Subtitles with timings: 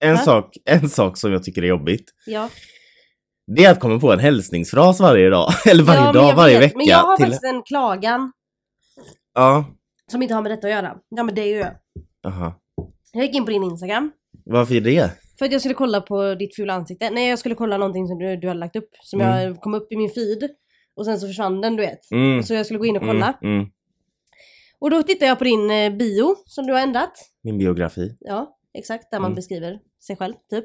[0.00, 2.04] en sak, en sak som jag tycker är jobbigt.
[2.26, 2.48] Ja.
[3.56, 5.52] Det är att komma på en hälsningsfras varje dag.
[5.66, 6.62] Eller varje ja, dag, jag varje vet.
[6.62, 6.76] vecka.
[6.78, 7.24] Men jag har till...
[7.26, 8.32] faktiskt en klagan
[9.34, 9.64] Ja.
[10.12, 10.96] som inte har med detta att göra.
[11.08, 11.64] Ja men det är ju
[12.26, 12.54] Aha.
[13.12, 14.12] Jag gick in på din Instagram.
[14.44, 15.10] Varför är det?
[15.38, 17.10] För att jag skulle kolla på ditt fula ansikte.
[17.10, 18.90] Nej jag skulle kolla någonting som du, du hade lagt upp.
[19.02, 20.50] Som jag kom upp i min feed.
[20.96, 22.10] Och sen så försvann den du vet.
[22.10, 22.42] Mm.
[22.42, 23.38] Så jag skulle gå in och kolla.
[23.42, 23.70] Mm, mm.
[24.78, 27.12] Och då tittade jag på din eh, bio som du har ändrat.
[27.42, 28.16] Min biografi.
[28.20, 29.10] Ja, exakt.
[29.10, 29.34] Där man Mm.
[29.36, 30.64] beskriver sig själv, typ.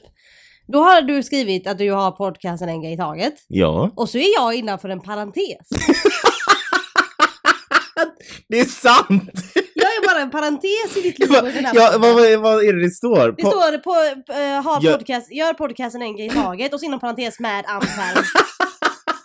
[0.67, 3.33] Då har du skrivit att du har podcasten en grej i taget.
[3.47, 3.91] Ja.
[3.95, 5.67] Och så är jag innanför en parentes.
[8.49, 9.31] Det är sant!
[9.75, 12.01] Jag är bara en parentes i ditt liv ja, podden.
[12.01, 13.27] vad, vad, är det det står?
[13.31, 13.93] Det På- står på,
[14.33, 14.91] eh, ha Ja.
[14.97, 18.23] podcast, gör podcasten en grej i taget och så inom parentes med Amperm.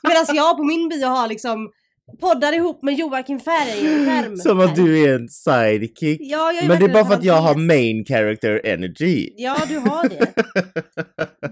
[0.09, 1.71] Medan jag på min bio har liksom
[2.21, 4.05] poddar ihop med Joakim Färg.
[4.07, 4.37] Färm.
[4.37, 6.21] Som att du är en sidekick.
[6.23, 9.31] Ja, jag är Men det är bara för att jag har main character energy.
[9.37, 10.33] Ja, du har det.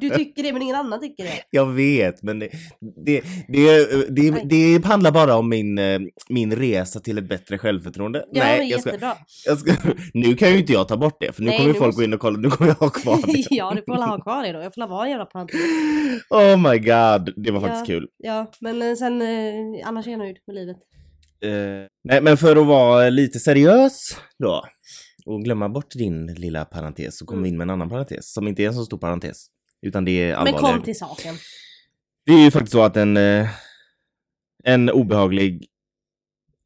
[0.00, 1.30] Du tycker det men ingen annan tycker det.
[1.50, 2.48] Jag vet, men det,
[3.06, 7.58] det, det, det, det, det handlar bara om min, eh, min resa till ett bättre
[7.58, 8.24] självförtroende.
[8.32, 9.14] Ja, men jag ska, jättebra.
[9.46, 9.72] jag ska,
[10.14, 12.00] nu kan ju inte jag ta bort det, för nu Nej, kommer nu folk måste-
[12.00, 13.46] gå in och kolla, nu kommer jag ha kvar det.
[13.50, 14.60] ja, du får väl ha kvar det då.
[14.62, 15.60] Jag får la vara en jävla parentes.
[16.30, 17.66] Oh my god, det var Ja.
[17.66, 18.06] faktiskt kul.
[18.18, 20.76] Ja, men eh, sen eh, annars är jag nöjd med livet.
[21.40, 24.64] Eh, nej, men för att vara lite seriös då
[25.26, 28.48] och glömma bort din lilla parentes så kommer vi in med en annan parentes som
[28.48, 29.46] inte är en så stor parentes.
[29.82, 30.74] Utan det är Men allvarligare.
[30.74, 31.34] kom till saken.
[32.26, 33.48] Det är ju faktiskt så att en, eh,
[34.64, 35.66] en obehaglig,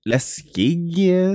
[0.04, 1.32] läskig, eh,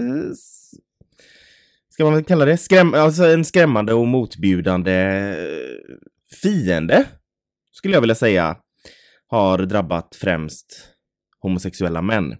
[1.90, 5.96] ska man kalla det, Skräm, alltså en skrämmande och motbjudande eh,
[6.42, 7.06] fiende,
[7.72, 8.58] skulle jag vilja säga,
[9.28, 10.93] har drabbat främst
[11.44, 12.32] homosexuella män.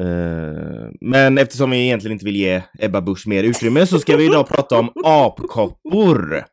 [0.00, 4.26] Eh, Men eftersom vi egentligen inte vill ge Ebba Busch mer utrymme så ska vi
[4.26, 6.44] idag prata om apkoppor.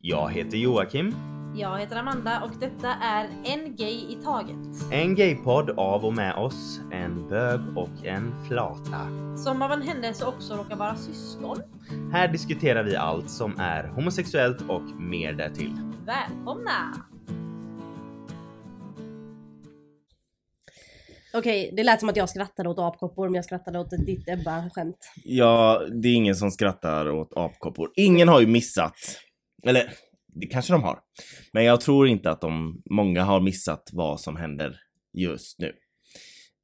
[0.00, 1.14] Jag heter Joakim.
[1.56, 4.92] Jag heter Amanda och detta är En Gay i Taget.
[4.92, 9.00] En gaypodd av och med oss, en bög och en flata.
[9.36, 11.56] Som av en händelse också råkar vara syskon.
[12.12, 15.72] Här diskuterar vi allt som är homosexuellt och mer därtill.
[16.06, 16.94] Välkomna!
[21.34, 24.96] Okej, det lät som att jag skrattade åt apkoppor men jag skrattade åt ditt Ebba-skämt.
[25.24, 27.90] Ja, det är ingen som skrattar åt apkoppor.
[27.96, 28.94] Ingen har ju missat.
[29.66, 29.92] Eller,
[30.34, 30.98] det kanske de har.
[31.52, 34.76] Men jag tror inte att de, många har missat vad som händer
[35.18, 35.72] just nu.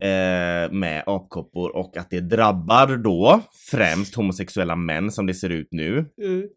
[0.02, 3.40] Eh, med apkoppor och att det drabbar då
[3.70, 5.92] främst homosexuella män som det ser ut nu.
[6.22, 6.48] Mm.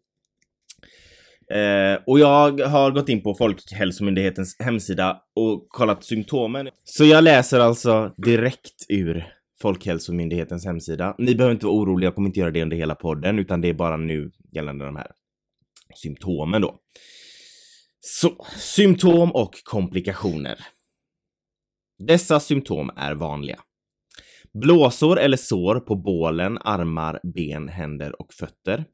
[1.52, 6.68] Eh, och jag har gått in på Folkhälsomyndighetens hemsida och kollat symptomen.
[6.84, 9.26] Så jag läser alltså direkt ur
[9.62, 11.14] Folkhälsomyndighetens hemsida.
[11.18, 13.68] Ni behöver inte vara oroliga, jag kommer inte göra det under hela podden, utan det
[13.68, 15.10] är bara nu gällande de här
[15.94, 16.78] symptomen då.
[18.00, 20.58] Så, symptom och komplikationer.
[21.98, 23.60] Dessa symptom är vanliga.
[24.52, 28.84] Blåsor eller sår på bålen, armar, ben, händer och fötter.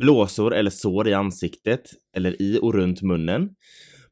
[0.00, 1.82] Blåsor eller sår i ansiktet
[2.16, 3.48] eller i och runt munnen.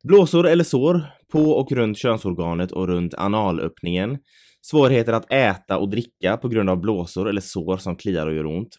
[0.03, 1.03] Blåsor eller sår
[1.33, 4.19] på och runt könsorganet och runt analöppningen.
[4.63, 8.47] Svårigheter att äta och dricka på grund av blåsor eller sår som kliar och gör
[8.47, 8.77] ont.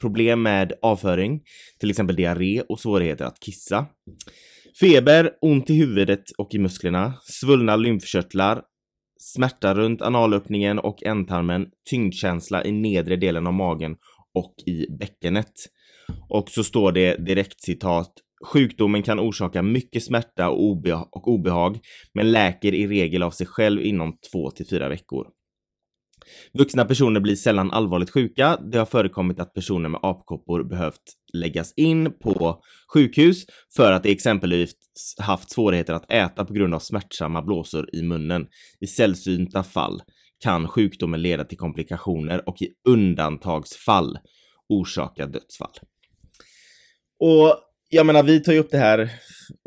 [0.00, 1.42] Problem med avföring,
[1.80, 3.86] till exempel diarré och svårigheter att kissa.
[4.80, 8.62] Feber, ont i huvudet och i musklerna, svullna lymfkörtlar,
[9.18, 13.96] smärta runt analöppningen och ändtarmen, tyngdkänsla i nedre delen av magen
[14.34, 15.52] och i bäckenet.
[16.28, 18.12] Och så står det direkt citat.
[18.52, 21.78] Sjukdomen kan orsaka mycket smärta och, obeha- och obehag,
[22.14, 25.26] men läker i regel av sig själv inom två till fyra veckor.
[26.52, 28.58] Vuxna personer blir sällan allvarligt sjuka.
[28.72, 32.62] Det har förekommit att personer med apkoppor behövt läggas in på
[32.94, 34.74] sjukhus för att de exempelvis
[35.18, 38.46] haft svårigheter att äta på grund av smärtsamma blåsor i munnen.
[38.80, 40.02] I sällsynta fall
[40.44, 44.18] kan sjukdomen leda till komplikationer och i undantagsfall
[44.68, 45.74] orsaka dödsfall.
[47.20, 47.58] Och
[47.88, 49.10] jag menar, vi tar ju upp det här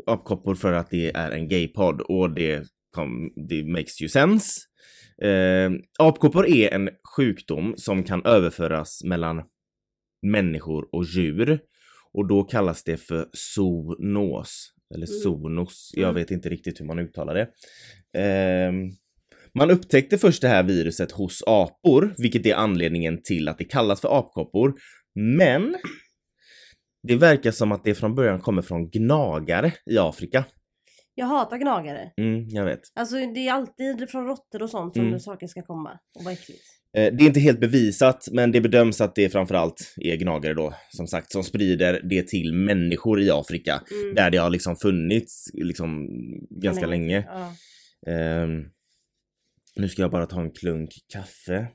[0.06, 2.64] apkoppor för att det är en gaypodd och det,
[2.94, 4.60] kom, det makes ju sense.
[5.22, 9.42] Eh, apkoppor är en sjukdom som kan överföras mellan
[10.26, 11.60] människor och djur
[12.12, 15.20] och då kallas det för zoonos eller Mm.
[15.20, 15.90] zoonos.
[15.94, 16.14] Jag Mm.
[16.14, 17.48] vet inte riktigt hur man uttalar det.
[18.20, 18.72] Eh,
[19.54, 24.00] man upptäckte först det här viruset hos apor, vilket är anledningen till att det kallas
[24.00, 24.74] för apkoppor.
[25.14, 25.76] Men
[27.02, 30.44] det verkar som att det från början kommer från gnagare i Afrika.
[31.14, 32.12] Jag hatar gnagare.
[32.16, 32.80] Mm, jag vet.
[32.94, 35.20] Alltså det är alltid från råttor och sånt som Mm.
[35.20, 36.62] saker ska komma och vara äckligt.
[36.96, 40.74] Eh, Det är inte helt bevisat, men det bedöms att det framförallt är gnagare då,
[40.90, 44.14] som sagt, som sprider det till människor i Afrika, Mm.
[44.14, 46.06] där det har liksom funnits liksom
[46.50, 47.24] ganska länge.
[47.26, 47.52] Ja.
[48.12, 48.64] Ehm,
[49.76, 51.68] nu ska jag bara ta en klunk kaffe.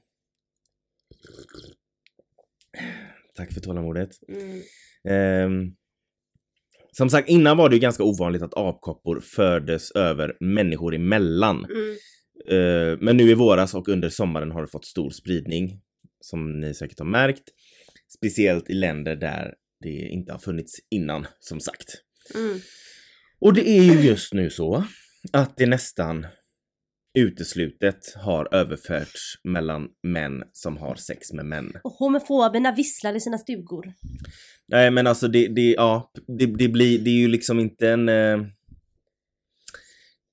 [3.35, 4.09] Tack för tålamodet.
[4.27, 4.61] Mm.
[5.09, 5.73] Ehm,
[6.91, 11.65] som sagt, innan var det ju ganska ovanligt att apkoppor fördes över människor emellan.
[11.65, 11.95] Mm.
[12.49, 15.81] Eh, men nu i våras och under sommaren har det fått stor spridning,
[16.19, 17.43] som ni säkert har märkt.
[18.17, 19.53] Speciellt i länder där
[19.83, 21.93] det inte har funnits innan, som sagt.
[22.35, 22.59] Mm.
[23.39, 24.83] Och det är ju just nu så
[25.33, 26.27] att det nästan
[27.13, 31.71] uteslutet har överförts mellan män som har sex med män.
[31.83, 33.93] Och homofoberna visslar i sina stugor.
[34.67, 38.09] Nej men alltså det, det, ja, det, det blir, det är ju liksom inte en...
[38.09, 38.37] Eh,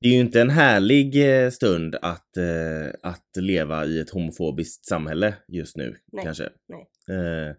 [0.02, 4.86] det är ju inte en härlig eh, stund att, eh, att leva i ett homofobiskt
[4.86, 6.48] samhälle just nu, Nej, kanske.
[6.68, 6.88] nej.
[7.18, 7.54] Eh,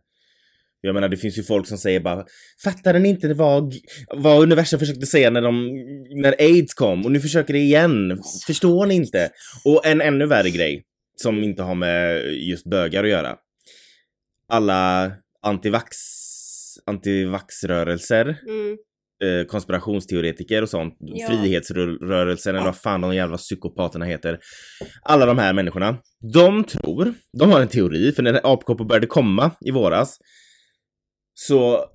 [0.81, 2.25] jag menar det finns ju folk som säger bara
[2.63, 3.73] Fattar ni inte vad,
[4.17, 5.67] vad universum försökte säga när de,
[6.21, 8.21] när aids kom och nu försöker det igen?
[8.47, 9.29] Förstår ni inte?
[9.65, 10.83] Och en ännu värre grej
[11.15, 13.35] som inte har med just bögar att göra.
[14.49, 15.11] Alla
[15.41, 15.97] antivax,
[16.85, 18.77] antivaxrörelser, Mm.
[19.23, 21.27] eh, konspirationsteoretiker och sånt, Ja.
[21.27, 24.39] frihetsrörelsen eller vad fan de jävla psykopaterna heter.
[25.01, 25.97] Alla de här människorna,
[26.33, 30.17] de tror, de har en teori, för när apkoppor började komma i våras
[31.33, 31.85] så,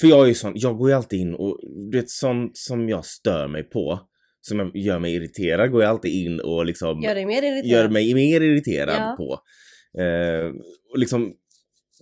[0.00, 2.88] för jag är ju sån, jag går ju alltid in och du vet sånt som
[2.88, 4.00] jag stör mig på,
[4.40, 7.66] som gör mig irriterad, går jag alltid in och liksom Gör dig mer irriterad.
[7.66, 9.14] gör mig mer irriterad Ja.
[9.18, 9.40] på.
[10.02, 10.46] Eh,
[10.92, 11.32] och liksom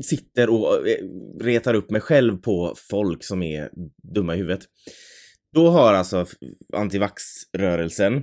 [0.02, 0.96] sitter och eh,
[1.40, 3.70] retar upp mig själv på folk som är
[4.14, 4.60] dumma i huvudet.
[5.54, 6.26] Då har alltså
[6.72, 8.22] antivaxrörelsen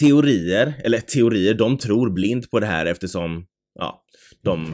[0.00, 4.04] teorier, eller teorier, de tror blint på det här eftersom, ja,
[4.42, 4.66] de,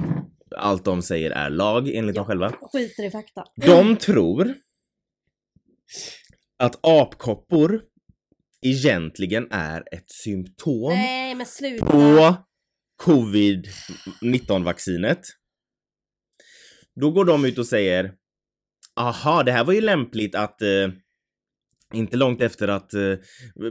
[0.55, 2.21] allt de säger är lag enligt Ja.
[2.21, 2.53] dem själva.
[2.73, 3.45] Skiter i fakta.
[3.56, 4.55] De tror
[6.59, 7.83] att apkoppor
[8.62, 11.37] egentligen är ett symptom Nej
[11.81, 12.37] på
[13.05, 15.21] covid-19 vaccinet.
[17.00, 18.15] Då går de ut och säger
[18.97, 20.69] Aha, det här var ju lämpligt att eh,
[21.94, 23.14] inte långt efter att eh,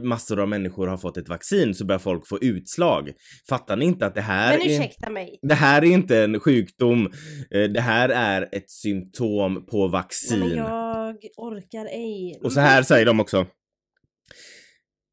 [0.02, 3.10] massor av människor har fått ett vaccin så börjar folk få utslag.
[3.48, 4.74] Fattar ni inte att det här Men är...
[4.74, 5.38] ursäkta mig.
[5.42, 7.12] Det här är inte en sjukdom.
[7.50, 10.38] Eh, Det här är ett symptom på vaccin.
[10.40, 12.40] men jag orkar ej.
[12.44, 13.46] Och så här säger de också.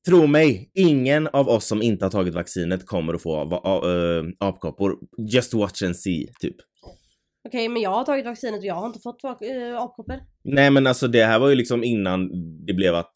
[0.08, 4.96] Tro mig, ingen av oss som inte har tagit vaccinet kommer att få eh, apkoppor.
[5.34, 6.56] Just watch and see, typ.
[7.48, 10.20] Okej men jag har tagit vaccinet och jag har inte fått uh, apkoppor.
[10.44, 12.30] Nej men alltså det här var ju liksom innan
[12.66, 13.14] det blev att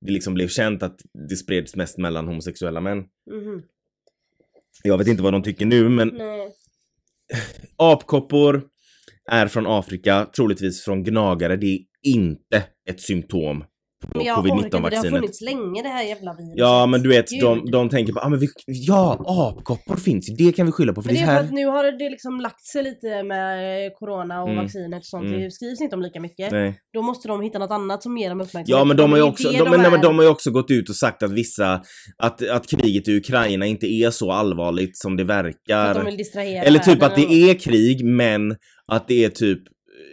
[0.00, 2.98] det liksom blev känt att det spreds mest mellan homosexuella män.
[3.30, 3.62] Mhm.
[4.82, 6.52] Jag vet inte vad de tycker nu men Nej.
[7.76, 8.62] apkoppor
[9.30, 11.56] är från Afrika, troligtvis från gnagare.
[11.56, 13.64] Det är inte ett symptom
[14.00, 15.10] på orkar inte, det har covid-19-vaccinet.
[15.14, 16.54] funnits länge det här jävla viruset.
[16.58, 17.72] Ja men du vet, de, Gud.
[17.72, 19.24] de tänker på, ah, men vi, ja
[19.58, 21.44] apkoppor finns det kan vi skylla på för Men det är är för här.
[21.44, 24.64] att nu har det liksom lagt sig lite med corona och Mm.
[24.64, 25.26] vaccinet och sånt.
[25.26, 25.40] Mm.
[25.40, 26.52] Det skrivs inte om lika mycket.
[26.52, 26.78] Nej.
[26.92, 28.68] Då måste de hitta något annat som ger dem uppmärksamhet.
[28.68, 30.88] Ja men de har ju också, det de, men, nej, de har också gått ut
[30.88, 31.82] och sagt att vissa,
[32.18, 35.94] att, att kriget i Ukraina inte är så allvarligt som det För att verkar.
[35.94, 38.56] de vill distrahera Eller typ att det är krig men
[38.92, 39.58] att det är typ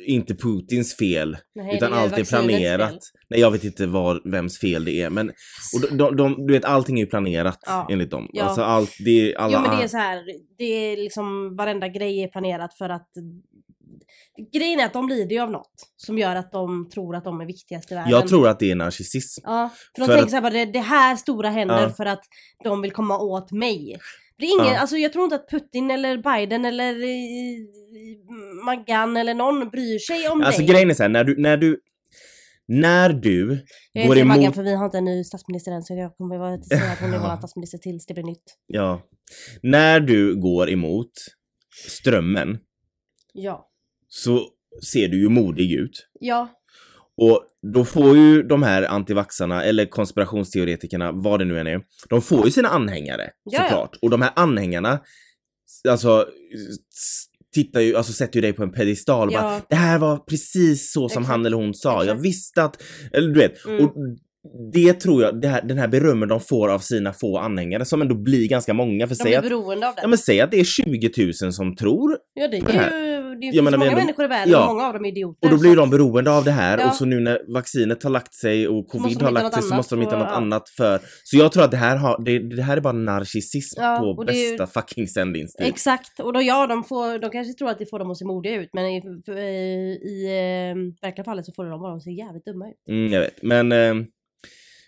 [0.05, 1.37] inte Putins fel.
[1.55, 2.89] Nej, utan är allt är planerat.
[2.89, 2.99] fel.
[3.29, 5.29] Nej jag vet inte var, vems fel det är men
[5.73, 7.87] och de, de, du vet allting är ju planerat Ja.
[7.91, 8.29] enligt dem.
[8.33, 8.43] Ja.
[8.43, 9.57] Alltså allt, det är alla...
[9.63, 10.23] Jo men det är så här,
[10.57, 13.09] det är liksom varenda grej är planerat för att
[14.53, 17.41] Grejen är att de lider ju av något som gör att de tror att de
[17.41, 18.11] är viktigast i världen.
[18.11, 19.41] jag tror att det är narcissism.
[19.45, 21.89] Ja, för de För tänker att- så här bara, det, det här stora händer Ja.
[21.89, 22.23] för att
[22.63, 23.97] de vill komma åt mig.
[24.37, 24.79] Det är ingen, Ja.
[24.79, 30.29] alltså jag tror inte att Putin eller Biden eller eh, Maggan eller någon bryr sig
[30.29, 30.69] om Alltså dig.
[30.69, 31.79] grejen är så här, när du, när du,
[32.67, 33.63] när du
[33.93, 36.17] jag går säger Maggan emot, för vi har inte en ny statsminister än så jag
[36.17, 38.43] kommer bara säga att hon är vår statsminister tills det blir nytt.
[38.67, 39.01] ja,
[39.61, 41.11] när du går emot
[41.87, 42.57] strömmen
[43.33, 43.69] Ja.
[44.07, 44.47] så
[44.91, 46.07] ser du ju modig ut.
[46.19, 46.49] Ja.
[47.21, 47.41] Och
[47.73, 52.45] då får ju de här antivaxarna eller konspirationsteoretikerna, vad det nu än är, de får
[52.45, 53.63] ju sina anhängare Ja, ja.
[53.69, 53.97] såklart.
[54.01, 54.99] Och de här anhängarna,
[55.89, 56.25] alltså
[57.53, 59.41] tittar ju, alltså sätter ju dig på en pedestal och Ja.
[59.41, 61.27] bara det här var precis så som Exakt.
[61.31, 61.93] han eller hon sa.
[61.93, 62.21] Jag Exakt.
[62.21, 63.65] visste att, eller du vet.
[63.65, 63.85] Mm.
[63.85, 63.93] Och
[64.73, 68.01] det tror jag, det här, den här berömmen de får av sina få anhängare som
[68.01, 69.07] ändå blir ganska många.
[69.07, 70.01] För De säg är att, beroende av det.
[70.01, 71.11] ja, men säg att det är 20
[71.43, 73.05] 000 som tror Ja det det är här.
[73.07, 74.61] ju det finns menar, många ändå- människor i världen Ja.
[74.67, 75.47] och många av dem är idioter.
[75.47, 76.87] Och då så blir att- de beroende av det här Ja.
[76.89, 79.95] och så nu när vaccinet har lagt sig och covid har lagt sig så måste
[79.95, 80.35] de hitta och- något ja.
[80.35, 80.99] annat för.
[81.23, 84.05] Så jag tror att det här, har, det, det här är bara narcissism Ja, på
[84.05, 85.67] och är ju- bästa fucking sändningstid.
[85.67, 88.25] Exakt, och då ja, de, får, de kanske tror att det får dem att se
[88.25, 89.31] modiga ut men i, i,
[90.11, 90.75] i eh,
[91.07, 92.75] verkliga fallet så får de bara att se jävligt dumma ut.
[92.89, 93.43] Mm, jag vet.
[93.43, 93.93] Men eh,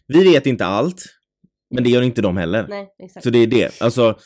[0.08, 1.04] vi vet inte allt.
[1.70, 2.68] Men det gör inte de heller.
[2.70, 3.24] Nej, exakt.
[3.24, 3.82] Så det är det.
[3.82, 4.20] Alltså,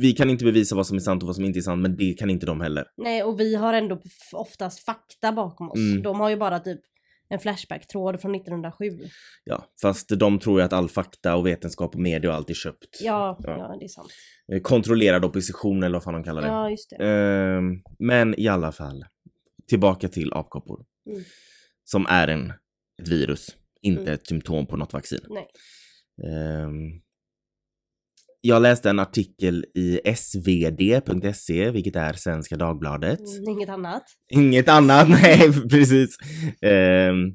[0.00, 1.96] vi kan inte bevisa vad som är sant och vad som inte är sant, men
[1.96, 2.84] det kan inte de heller.
[2.96, 4.02] Nej, och vi har ändå
[4.32, 5.78] oftast fakta bakom oss.
[5.78, 6.02] Mm.
[6.02, 6.80] De har ju bara typ
[7.28, 8.98] en Flashback-tråd från 1907.
[9.44, 12.54] Ja, fast de tror ju att all fakta och vetenskap och media och allt är
[12.54, 12.98] köpt.
[13.00, 13.58] Ja, Ja.
[13.58, 13.76] ja.
[13.80, 14.10] det är sant.
[14.52, 16.48] Eh, Kontrollerad opposition eller vad fan de kallar det.
[16.48, 16.96] Ja, just det.
[17.04, 19.04] Ehm, men i alla fall,
[19.68, 20.84] tillbaka till apkoppor.
[21.10, 21.22] Mm.
[21.84, 22.50] Som är en,
[23.02, 24.14] ett virus, inte Mm.
[24.14, 25.20] ett symptom på något vaccin.
[25.28, 25.46] Nej.
[26.24, 27.00] Ehm,
[28.40, 33.20] jag läste en artikel i svd.se, vilket är Svenska Dagbladet.
[33.20, 34.02] Mm, inget annat.
[34.32, 36.16] Inget annat, nej precis.
[36.62, 37.32] Ehm,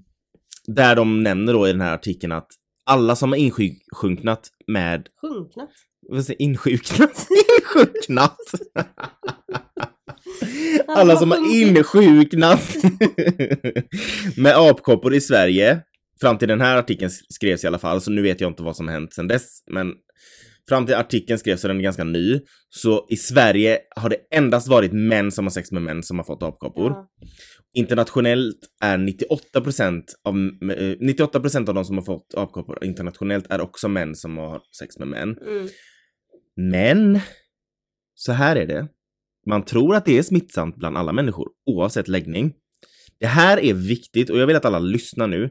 [0.67, 2.47] där de nämner då i den här artikeln att
[2.85, 5.69] alla som har insjunknat med Sjunknat.
[6.09, 7.27] vad säger insjuknat?
[7.75, 8.37] insjuknat!
[10.87, 12.75] Alla som har insjuknat
[14.37, 15.81] med apkoppor i Sverige,
[16.21, 18.75] fram till den här artikeln skrevs i alla fall, så nu vet jag inte vad
[18.75, 19.93] som hänt sedan dess, men
[20.69, 24.67] fram till artikeln skrevs så den är ganska ny, så i Sverige har det endast
[24.67, 26.91] varit män som har sex med män som har fått apkoppor.
[26.91, 27.09] Ja.
[27.73, 30.35] Internationellt är 98% av,
[30.71, 34.99] eh, 98% av de som har fått apkoppor internationellt är också män som har sex
[34.99, 35.37] med män.
[35.37, 35.67] Mm.
[36.55, 37.19] Men,
[38.15, 38.87] så här är det.
[39.47, 42.53] Man tror att det är smittsamt bland alla människor, oavsett läggning.
[43.19, 45.49] Det här är viktigt och jag vill att alla lyssnar nu.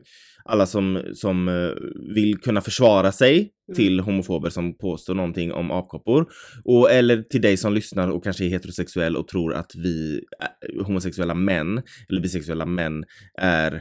[0.51, 1.71] Alla som, som eh,
[2.15, 3.77] vill kunna försvara sig Mm.
[3.77, 6.27] till homofober som påstår någonting om apkoppor.
[6.65, 10.85] Och, eller till dig som lyssnar och kanske är heterosexuell och tror att vi eh,
[10.85, 13.05] homosexuella män eller bisexuella män
[13.39, 13.81] är eh,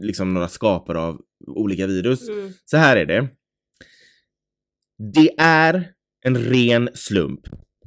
[0.00, 2.28] liksom några skapare av olika virus.
[2.28, 2.52] Mm.
[2.64, 3.28] Så här är det.
[5.14, 5.88] Det är
[6.26, 7.40] en ren slump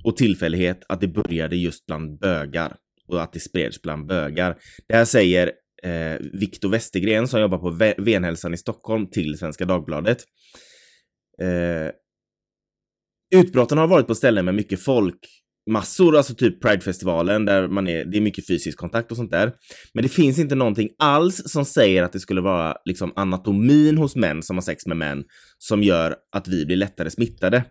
[0.04, 2.76] och tillfällighet att det började just bland bögar
[3.08, 4.58] och att det spreds bland bögar.
[4.88, 5.52] Det här säger
[5.84, 10.18] eh, Viktor Westergren som jobbar på Venhälsan i Stockholm till Svenska Dagbladet.
[11.42, 11.92] Eh,
[13.40, 15.20] utbrotten har varit på ställen med mycket folk,
[15.72, 19.52] massor, alltså typ Pridefestivalen där man är, det är mycket fysisk kontakt och sånt där.
[19.94, 24.16] Men det finns inte någonting alls som säger att det skulle vara liksom anatomin hos
[24.16, 25.24] män som har sex med män
[25.58, 27.66] som gör att vi blir lättare smittade.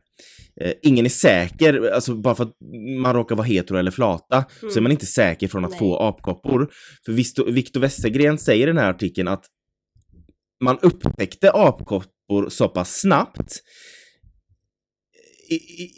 [0.61, 2.57] Eh, ingen är säker, alltså bara för att
[3.03, 4.83] man råkar vara hetero eller flata så är Mm.
[4.83, 5.79] man inte säker från att Nej.
[5.79, 6.71] få apkoppor.
[7.07, 7.13] För
[7.53, 9.45] Viktor Westergren säger i den här artikeln att
[10.65, 13.61] man upptäckte apkoppor så pass snabbt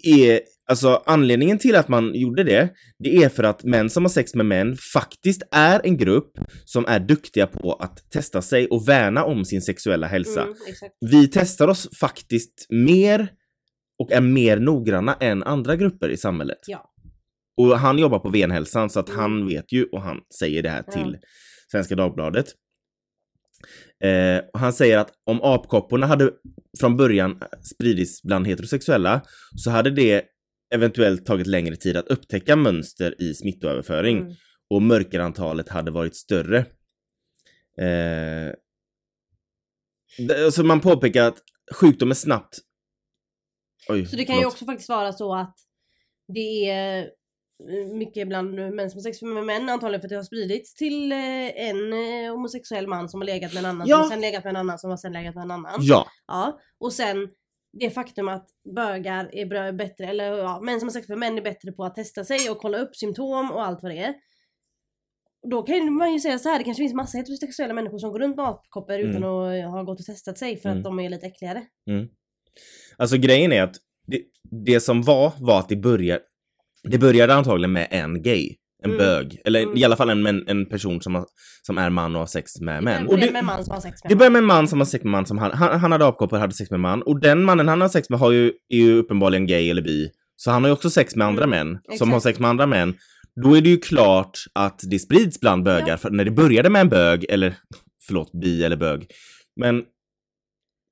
[0.02, 2.68] är, alltså anledningen till att man gjorde det,
[2.98, 6.32] det är för att män som har sex med män faktiskt är en grupp
[6.64, 10.42] som är duktiga på att testa sig och värna om sin sexuella hälsa.
[10.42, 10.54] Mm.
[11.10, 13.28] Vi testar oss faktiskt mer
[13.98, 16.58] och är mer noggranna än andra grupper i samhället.
[16.66, 16.90] Ja.
[17.56, 19.20] Och han jobbar på Venhälsan så att Mm.
[19.20, 21.16] han vet ju och han säger det här till
[21.72, 22.46] Svenska Dagbladet.
[24.04, 26.30] Eh, han säger att om apkopporna hade
[26.80, 27.40] från början
[27.74, 29.22] spridits bland heterosexuella
[29.56, 30.22] så hade det
[30.74, 34.32] eventuellt tagit längre tid att upptäcka mönster i smittoöverföring Mm.
[34.70, 36.58] och mörkerantalet hade varit större.
[37.78, 38.54] Eh,
[40.28, 41.38] det- alltså man påpekar att
[41.74, 42.58] sjukdomen snabbt...
[43.88, 44.52] Oj, Så det kan ju förlåt.
[44.52, 45.56] också faktiskt vara så att
[46.34, 50.16] det är eh, mycket bland män som har sex med män antagligen för att det
[50.16, 51.18] har spridits till eh,
[51.68, 53.96] en eh, homosexuell man som har legat med en annan Ja.
[53.96, 55.74] som har sen legat med en annan som har sen legat med en annan.
[55.80, 57.28] Ja, Ja, och sen
[57.80, 61.38] det faktum att bögar är bra, bättre, eller ja, män som har sex med män
[61.38, 64.14] är bättre på att testa sig och kolla upp symptom och allt vad det är.
[65.50, 68.18] Då kan man ju säga så här, det kanske finns massa heterosexuella människor som går
[68.18, 69.10] runt med apkoppor Mm.
[69.10, 70.78] utan att ha gått och testat sig för Mm.
[70.78, 71.62] att de är lite äckligare.
[72.96, 73.76] Alltså grejen är att
[74.06, 76.22] det, det som var, var att det började,
[76.82, 78.56] det började antagligen med en gay.
[78.84, 78.98] En Mm.
[78.98, 79.40] bög.
[79.44, 79.76] Eller Mm.
[79.76, 81.26] i alla fall en, män- en person som, har,
[81.66, 83.02] som är man och har sex med män.
[83.04, 84.44] Det Och det, med en man som har sex med det en börjar med en
[84.46, 86.70] man som har sex med man som han, han, han hade apkoppor och hade sex
[86.70, 87.02] med man.
[87.02, 90.10] Och den mannen han har sex med har ju, är ju uppenbarligen gay eller bi.
[90.36, 92.12] Så han har ju också sex med andra Mm, män som exakt.
[92.12, 92.94] har sex med andra män.
[93.42, 95.88] Då är det ju klart att det sprids bland bögar.
[95.88, 95.96] Ja.
[95.96, 97.54] För när det började med en bög, eller
[98.06, 99.06] förlåt, bi eller bög.
[99.60, 99.82] Men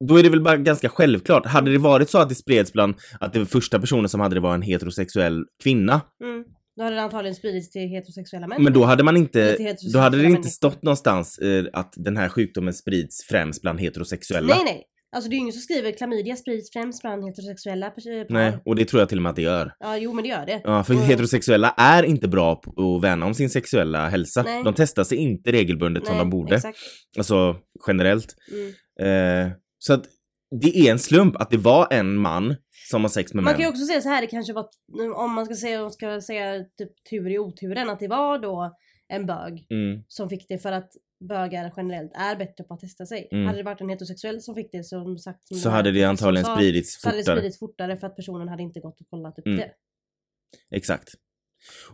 [0.08, 1.46] då är det väl bara ganska självklart.
[1.46, 4.40] Hade det varit så att det spreds bland att det första personen som hade det
[4.40, 6.00] var en heterosexuell kvinna.
[6.24, 6.44] Mm.
[6.76, 8.62] Då hade det antagligen spridits till heterosexuella män.
[8.62, 9.56] Men då hade man inte,
[9.92, 10.50] då hade det inte människor.
[10.50, 14.54] stått någonstans eh, att den här sjukdomen sprids främst bland heterosexuella.
[14.54, 14.84] Nej nej.
[15.16, 18.34] Alltså det är ju ingen som skriver klamydia sprids främst bland heterosexuella pers- par.
[18.34, 19.72] Nej, och det tror jag till och med att det gör.
[19.80, 20.60] Ja, jo men det gör det.
[20.64, 24.42] Ja, för Och- heterosexuella är inte bra på att värna om sin sexuella hälsa.
[24.42, 24.64] Nej.
[24.64, 26.56] De testar sig inte regelbundet som Nej, de borde.
[26.56, 26.78] Exakt.
[27.18, 28.34] Alltså generellt.
[28.52, 29.46] Mm.
[29.46, 30.04] Eh, så att
[30.62, 32.56] det är en slump att det var en man
[32.90, 33.54] som har sex med Man män.
[33.58, 34.68] kan ju också säga så här, det kanske var,
[35.16, 38.76] om man ska säga, ska säga typ tur i oturen, att det var då
[39.08, 40.90] en bög Mm, som fick det för att
[41.28, 43.28] bögar generellt är bättre på att testa sig.
[43.32, 43.46] Mm.
[43.46, 46.44] Hade det varit en heterosexuell som fick det som sagt som så hade det antagligen
[46.46, 47.36] sa, spridits så hade det fortare.
[47.38, 49.58] spridits fortare för att personen hade inte gått och kollat upp Mm.
[49.58, 49.72] det.
[50.76, 51.08] Exakt.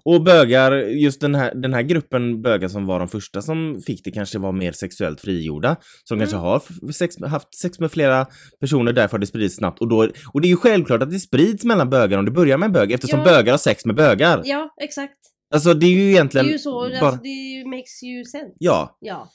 [0.05, 4.05] Och bögar, just den här, den här gruppen bögar som var de första som fick
[4.05, 5.77] det kanske var mer sexuellt frigjorda.
[6.05, 6.29] Som Mm.
[6.29, 8.27] kanske har sex, haft sex med flera
[8.61, 9.81] personer, därför har det spridits snabbt.
[9.81, 12.59] Och, då, och det är ju självklart att det sprids mellan bögar om det börjar
[12.59, 13.25] med en bög, eftersom Ja.
[13.25, 14.43] bögar har sex med bögar.
[14.45, 15.15] Ja, exakt.
[15.55, 16.99] Alltså det är ju Det egentligen är ju så, bara...
[17.07, 18.53] alltså, det makes you sense.
[18.59, 19.29] Ja, Ja.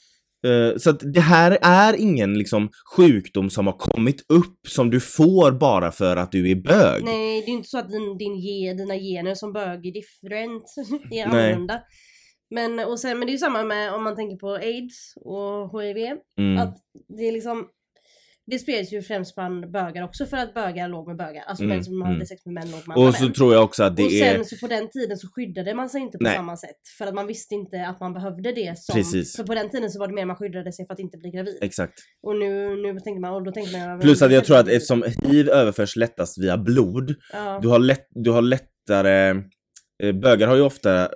[0.47, 4.99] Eh, Så att det här är ingen liksom sjukdom som har kommit upp som du
[4.99, 7.03] får bara för att du är bög.
[7.03, 10.63] Nej, det är inte så att din, din ge, dina gener som bög är different,
[11.11, 11.81] är annorlunda.
[12.49, 15.81] Men, och sen, men det är ju samma med om man tänker på aids och
[15.81, 15.97] hiv.
[16.39, 16.57] Mm.
[16.57, 16.77] Att
[17.17, 17.67] det är liksom
[18.51, 21.43] det spreds ju främst bland bögar också för att bögar låg med bögar.
[21.47, 22.07] Alltså Mm, män som mm.
[22.07, 23.33] hade sex med män låg med andra Och så män.
[23.33, 24.33] tror jag också att det och är...
[24.33, 26.35] sen så på den tiden så skyddade man sig inte på Nej.
[26.35, 26.75] samma sätt.
[26.97, 28.93] För att man visste inte att man behövde det som...
[28.95, 29.35] Precis.
[29.35, 31.29] För på den tiden så var det mer man skyddade sig för att inte bli
[31.31, 31.57] gravid.
[31.61, 31.93] Exakt.
[32.23, 33.99] Och nu, nu tänkte man, och då tänkte man...
[33.99, 38.07] Plus att jag tror att eftersom hiv överförs lättast via blod, Ja, du har, lätt,
[38.09, 39.29] du har lättare...
[40.03, 41.07] eh, Bögar har ju ofta, eh,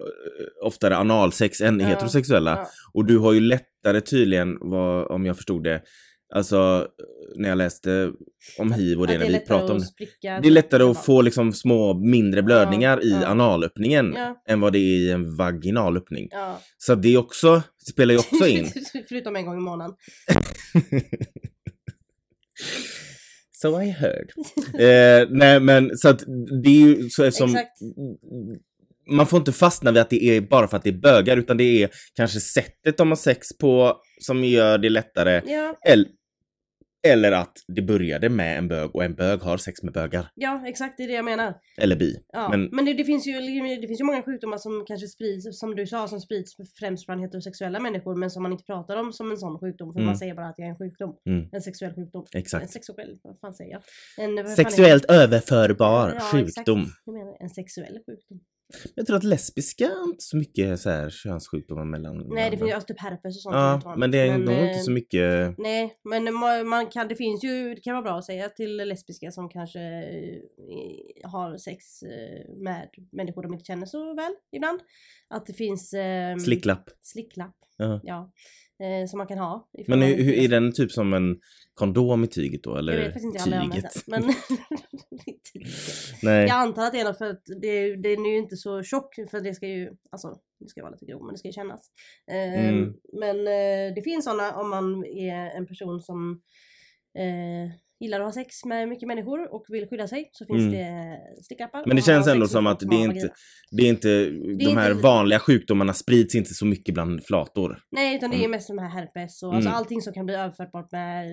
[0.64, 2.52] oftare analsex än Ja, heterosexuella.
[2.52, 2.68] ja.
[2.94, 5.82] Och du har ju lättare tydligen, vad, om jag förstod det,
[6.36, 6.88] alltså
[7.36, 8.12] när jag läste
[8.60, 9.86] om hiv och det att när vi pratade om det.
[10.22, 10.92] Det är lättare ja.
[10.92, 13.28] att få liksom små mindre blödningar i ja.
[13.28, 14.44] analöppningen Ja.
[14.48, 16.28] än vad det är i en vaginalöppning.
[16.32, 16.62] Ja.
[16.78, 18.68] Så det också, spelar ju också in.
[19.10, 19.96] Förutom en gång i månaden.
[23.52, 24.32] so I heard.
[24.74, 26.24] eh, nej men så att
[26.64, 27.78] det är ju så eftersom Exakt.
[29.12, 31.58] man får inte fastna vid att det är bara för att det är bögar utan
[31.58, 35.42] det är kanske sättet de har sex på som gör det lättare.
[35.46, 36.08] Ja, Eller,
[37.08, 40.28] eller att det började med en bög och en bög har sex med bögar.
[40.36, 41.54] ja exakt det är det jag menar.
[41.82, 42.16] Eller bi.
[42.34, 42.50] Ja.
[42.50, 43.34] Men, Men- det, det, finns ju,
[43.82, 47.22] det finns ju många sjukdomar som kanske sprids, som du sa, som sprids främst bland
[47.22, 50.06] heterosexuella människor men som man inte pratar om som en sån sjukdom för Mm.
[50.08, 51.16] man säger bara att det är en sjukdom.
[51.30, 51.50] Mm.
[51.52, 52.26] En sexuell sjukdom.
[52.34, 52.72] En Exakt.
[52.72, 53.82] sexuell, vad fan säger jag?
[54.26, 56.48] En, vad Sexuellt överförbar Ja, sjukdom.
[56.48, 56.68] exakt.
[57.06, 58.40] Jag menar en sexuell sjukdom.
[58.96, 62.70] Jag tror att lesbiska har inte så mycket så här könssjukdomar mellan Nej det finns
[62.70, 63.56] ju alltså typ herpes och sånt.
[63.56, 65.58] Ja, men det är nog eh, inte så mycket...
[65.58, 68.78] Nej, men ma- man kan, det finns ju, det kan vara bra att säga till
[68.78, 74.80] lesbiska som kanske eh, har sex eh, med människor de inte känner så väl ibland.
[75.28, 76.90] Att det finns eh, Slicklapp.
[77.02, 77.56] slicklapp.
[77.78, 78.00] Ja.
[78.04, 78.32] Ja.
[78.80, 79.70] Eh, som man kan ha.
[79.88, 81.40] Men hur, hur är den typ som en
[81.74, 82.76] kondom i tyget då?
[82.76, 84.08] Eller Jag vet faktiskt inte, jag har tyget?
[84.08, 84.24] Men.
[86.24, 86.42] Nej.
[86.48, 89.16] jag antar att det är något för att det, den är ju inte så tjock
[89.32, 91.92] för det ska ju, alltså det ska vara lite grov men det ska ju kännas.
[92.32, 92.94] Eh, Mm.
[93.14, 96.42] Men eh, det finns sådana om man är en person som
[97.18, 100.72] eh, gillar att ha sex med mycket människor och vill skydda sig så finns Mm.
[100.72, 101.84] det stickappar.
[101.86, 103.30] Men det känns ändå som att det är inte,
[103.72, 107.80] det är inte, är de här inte- vanliga sjukdomarna sprids inte så mycket bland flator.
[107.92, 108.52] Nej utan det är Mm.
[108.52, 109.78] mest de här herpes och alltså Mm.
[109.78, 111.26] allting som kan bli överförbart med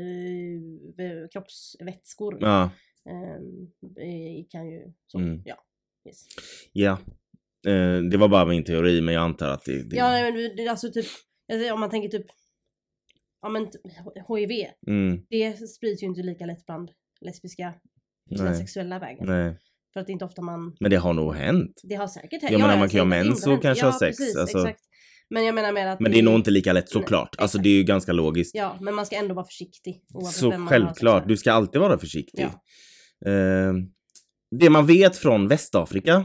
[0.99, 2.39] eh, kroppsvätskor.
[2.41, 2.63] Ja,
[3.11, 5.43] eh, kan ju så, Mm.
[5.45, 5.55] ja.
[6.09, 6.25] Yes.
[6.73, 6.99] ja.
[7.67, 9.83] Eh, det var bara min teori men jag antar att det...
[9.83, 11.07] det Ja men det alltså typ,
[11.53, 12.27] alltså, om man tänker typ,
[13.45, 13.63] ja men
[14.29, 17.75] HIV, mm, det sprids ju inte lika lätt bland lesbiska
[18.29, 19.27] på den nej, sexuella vägen.
[19.27, 19.59] nej.
[19.93, 21.81] För att det är inte ofta man, Men det har nog hänt.
[21.83, 23.63] det har säkert Ja, men om man kan säkert ha mens hänt.
[23.63, 24.59] kanske ja, ha sex, Precis, alltså.
[24.59, 24.81] exakt.
[25.31, 27.29] Men jag menar mer att Men det är nog inte lika lätt Nej, såklart.
[27.39, 27.65] Alltså exakt.
[27.65, 28.55] det är ju ganska logiskt.
[28.55, 30.03] Ja, men man ska ändå vara försiktig.
[30.33, 32.49] Så självklart, du ska alltid vara försiktig.
[33.21, 33.31] Ja.
[33.31, 33.73] Eh,
[34.61, 36.25] det man vet från Västafrika,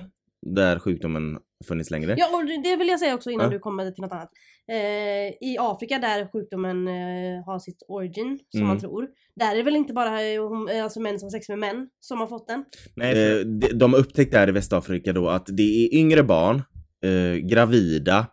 [0.55, 2.15] där sjukdomen funnits längre.
[2.17, 3.51] Ja, och det- vill jag säga också innan Ja.
[3.51, 4.31] du kommer till något annat.
[4.71, 8.67] Eh, I Afrika där sjukdomen eh, har sitt origin, som Mm.
[8.67, 9.07] man tror.
[9.35, 10.35] Där är det väl inte bara eh,
[10.71, 12.65] eh, alltså män som har sex med män som har fått den?
[12.95, 16.61] Nej, eh, de- de har upptäckt där i Västafrika då att det är yngre barn,
[17.05, 18.27] eh, gravida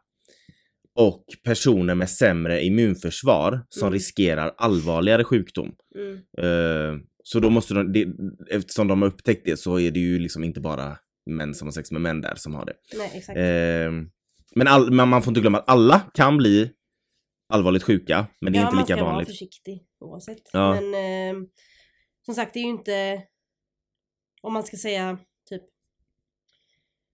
[0.99, 3.93] och personer med sämre immunförsvar som Mm.
[3.93, 5.73] riskerar allvarligare sjukdom.
[5.97, 6.15] Mm.
[6.39, 8.07] Eh, så då måste de, det,
[8.51, 11.73] eftersom de har upptäckt det så är det ju liksom inte bara män som har
[11.73, 12.75] sex med män där som har det.
[12.97, 13.25] Nej.
[13.45, 13.93] Eh,
[14.55, 16.71] men, all, men man får inte glömma att alla kan bli
[17.49, 19.29] allvarligt sjuka, men det är ja, inte man lika ska vara vanligt.
[19.29, 20.51] försiktig oavsett.
[20.53, 20.81] Ja.
[20.81, 21.43] Men eh,
[22.25, 23.23] som sagt, det är ju inte...
[24.43, 25.63] Om man ska säga typ...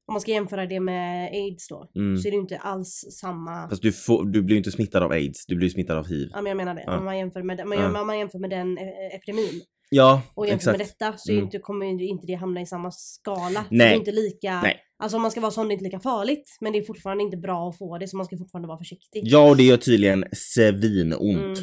[0.07, 1.91] Om man ska jämföra det med aids då.
[1.95, 2.17] Mm.
[2.17, 3.69] Så är det ju inte alls samma.
[3.69, 6.07] Fast du, får, du blir ju inte smittad av aids, du blir ju smittad av
[6.09, 6.29] hiv.
[6.33, 6.83] Ja men jag menar det.
[6.87, 6.99] Ja.
[6.99, 8.01] Om man jämför med, den- man, Ja.
[8.01, 9.63] om man jämför med den eh, epidemin.
[9.95, 10.79] Ja, Och jämför exakt.
[10.79, 11.45] med detta så Mm.
[11.45, 13.65] inte, kommer ju inte det hamna i samma skala.
[13.71, 13.89] Nej.
[13.89, 14.77] Det är inte lika, Nej.
[14.99, 16.57] alltså om man ska vara sån det är inte lika farligt.
[16.61, 19.23] Men det är fortfarande inte bra att få det så man ska fortfarande vara försiktig.
[19.25, 21.59] Ja, och det gör tydligen svinont.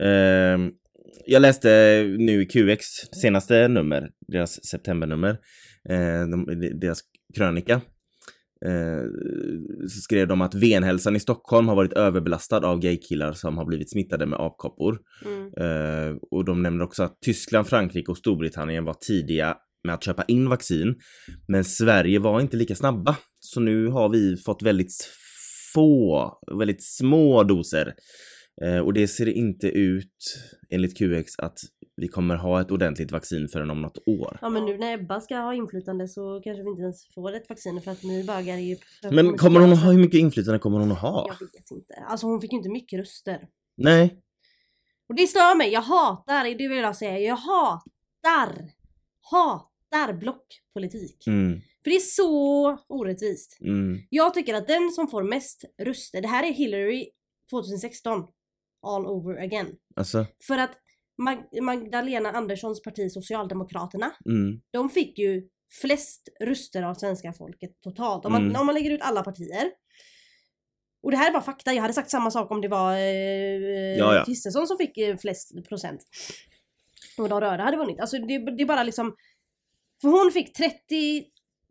[0.00, 0.54] Mm.
[0.64, 0.70] Ehm,
[1.26, 1.68] jag läste
[2.18, 2.84] nu i QX
[3.22, 5.38] senaste nummer, deras septembernummer,
[6.30, 6.46] de,
[6.80, 7.00] deras
[7.36, 7.80] krönika.
[8.66, 9.04] Eh,
[9.88, 13.90] så skrev de att venhälsan i Stockholm har varit överbelastad av gaykillar som har blivit
[13.90, 14.98] smittade med apkoppor.
[15.24, 15.46] Mm.
[15.46, 20.24] Eh, och de nämner också att Tyskland, Frankrike och Storbritannien var tidiga med att köpa
[20.24, 20.94] in vaccin.
[21.48, 23.16] Men Sverige var inte lika snabba.
[23.40, 24.92] Så nu har vi fått väldigt
[25.74, 27.94] få, väldigt små doser.
[28.62, 30.16] Eh, och det ser inte ut,
[30.70, 31.58] enligt QX, att
[31.96, 34.38] vi kommer ha ett ordentligt vaccin förrän om något år.
[34.42, 37.48] Ja men nu när Ebba ska ha inflytande så kanske vi inte ens får ett
[37.48, 38.76] vaccin för att ni bögar är ju...
[39.10, 41.26] Men kommer hon att ha, hur mycket inflytande kommer hon att ha?
[41.28, 41.94] Jag vet inte.
[42.08, 43.48] Alltså hon fick ju inte mycket röster.
[43.76, 44.20] Nej.
[45.08, 48.70] Och det stör mig, jag hatar, det vill jag säga, jag hatar,
[49.30, 51.26] hatar blockpolitik.
[51.26, 53.58] Mm, För det är så orättvist.
[53.60, 57.10] mm, Jag tycker att den som får mest röster, det här är Hillary
[57.50, 58.26] 2016,
[58.82, 59.76] all over again.
[59.96, 60.72] alltså, För att
[61.22, 65.48] Mag- Magdalena Anderssons parti Socialdemokraterna, mm, de fick ju
[65.80, 68.24] flest röster av svenska folket totalt.
[68.24, 68.60] Om man, Mm.
[68.60, 69.70] om man lägger ut alla partier.
[71.02, 73.98] Och det här är bara fakta, jag hade sagt samma sak om det var eh.
[74.24, 76.00] Kristersson som fick eh, flest procent.
[77.18, 78.00] Och de röda hade vunnit.
[78.00, 79.16] Alltså det, det är bara liksom...
[80.00, 81.24] För hon fick 30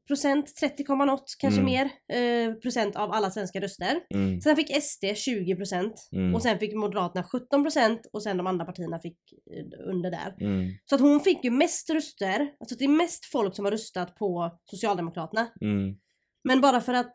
[0.10, 1.66] procent, 30, något kanske Mm.
[1.74, 1.86] mer
[2.18, 4.02] eh, procent av alla svenska röster.
[4.14, 6.10] mm, Sen fick SD 20 procent.
[6.12, 9.18] mm, Och sen fick Moderaterna 17 procent och sen de andra partierna fick
[9.56, 10.36] eh, under där.
[10.40, 13.72] mm, Så att hon fick ju mest röster, alltså det är mest folk som har
[13.72, 15.48] röstat på Socialdemokraterna.
[15.62, 15.96] mm,
[16.44, 17.14] Men bara för att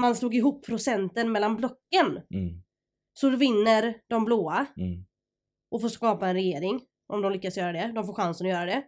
[0.00, 2.62] man slog ihop procenten mellan blocken mm,
[3.12, 4.66] så vinner de blåa
[5.70, 6.80] och får skapa en regering.
[7.12, 7.92] Om de lyckas göra det.
[7.94, 8.82] De får chansen att göra det.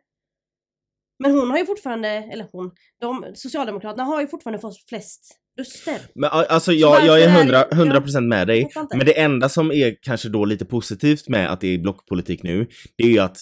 [1.22, 5.98] Men hon har ju fortfarande, eller hon, de, Socialdemokraterna har ju fortfarande fått flest röster.
[6.14, 7.76] Men alltså Så jag, jag är är det- hundra, ja.
[7.76, 8.68] hundra procent med dig.
[8.90, 12.66] Men det enda som är kanske då lite positivt med att det är blockpolitik nu,
[12.96, 13.38] det är ju att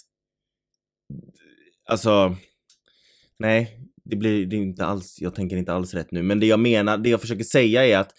[1.89, 2.37] Alltså
[3.39, 6.23] Nej, det blir det inte alls, jag tänker inte alls rätt nu.
[6.23, 8.11] Men det jag menar, det jag försöker säga är att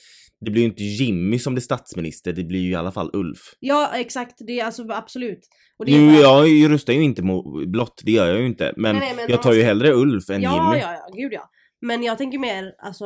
[0.42, 3.40] det blir ju inte Jimmy som blir statsminister, det blir ju i alla fall Ulf.
[3.60, 5.40] Ja exakt, det är alltså absolut.
[5.78, 8.46] Och det är Nu, bara- jag röstar ju inte mot blått, det gör jag ju
[8.46, 8.74] inte.
[8.78, 10.82] Men, Nej, nej, men jag tar ju alltså- hellre Ulf än ja, Jimmy.
[10.84, 11.50] Ja, ja, gud ja.
[11.82, 13.06] Men jag tänker mer alltså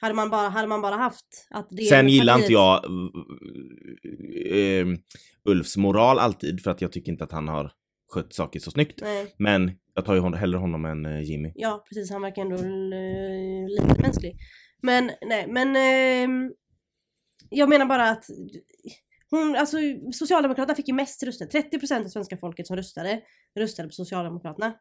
[0.00, 2.84] hade man bara, hade man bara haft att det Sen gillar partiet- inte jag
[4.50, 4.86] eh,
[5.44, 7.72] Ulfs moral alltid för att jag tycker inte att han har
[8.12, 8.98] skött saker så snyggt.
[9.02, 11.52] Nej, Men jag tar ju hon, hellre honom än eh, Jimmy.
[11.54, 14.36] ja precis, han verkar ändå eh, lite mänsklig.
[14.82, 16.52] Men nej, men ehm,
[17.50, 18.24] jag menar bara att
[19.30, 19.76] hon, alltså
[20.12, 21.46] Socialdemokraterna fick ju mest röster.
[21.46, 23.20] 30% av svenska folket som röstade,
[23.58, 24.74] röstade på Socialdemokraterna.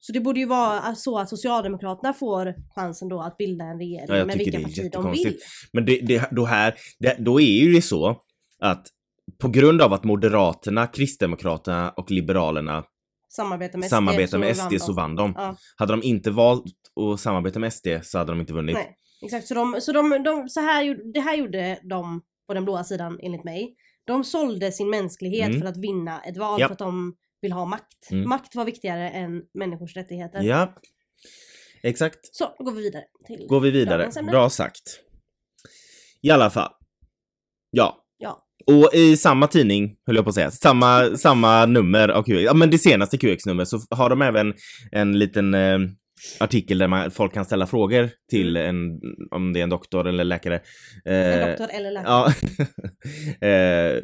[0.00, 4.06] Så det borde ju vara så att Socialdemokraterna får chansen då att bilda en regering
[4.08, 5.38] Ja, med vilka partier de vill.
[5.72, 8.20] Men det, det, då här, det, då är ju det så
[8.60, 8.86] att
[9.38, 12.84] på grund av att Moderaterna, Kristdemokraterna och Liberalerna
[13.32, 13.90] Samarbeta med SD.
[13.90, 15.34] samarbetar så med SD så vann de.
[15.36, 15.56] Ja.
[15.76, 16.64] Hade de inte valt
[17.00, 18.74] att samarbeta med SD så hade de inte vunnit.
[18.74, 19.46] Nej, exakt.
[19.46, 23.18] Så, de, så, de, de, så här, det här gjorde de på den blåa sidan
[23.22, 23.76] enligt mig.
[24.04, 25.60] De sålde sin mänsklighet Mm.
[25.60, 26.66] för att vinna ett val Ja.
[26.68, 28.10] för att de vill ha makt.
[28.10, 28.28] Mm.
[28.28, 30.42] Makt var viktigare än människors rättigheter.
[30.42, 30.74] Ja.
[31.82, 32.34] Exakt.
[32.36, 33.04] Så, då går vi vidare.
[33.26, 34.10] Till Går vi vidare.
[34.30, 35.00] Bra sagt.
[36.22, 36.72] I alla fall.
[37.70, 38.04] Ja.
[38.66, 42.54] Och i samma tidning, höll jag på att säga, samma, samma nummer av QX, ja
[42.54, 44.54] men det senaste QX-numret så har de även
[44.92, 45.78] en liten eh,
[46.40, 48.76] artikel där man, folk kan ställa frågor till en,
[49.30, 50.60] om det är en doktor eller läkare.
[51.04, 52.32] En Eh, doktor eller läkare.
[53.40, 53.46] Ja.
[53.48, 54.02] eh,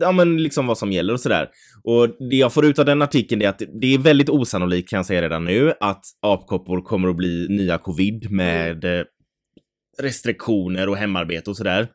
[0.00, 1.48] ja men liksom vad som gäller och sådär.
[1.84, 4.96] Och det jag får ut av den artikeln är att det är väldigt osannolikt kan
[4.96, 9.04] jag säga redan nu att apkoppor kommer att bli nya covid med eh,
[9.98, 11.88] restriktioner och hemarbete och sådär.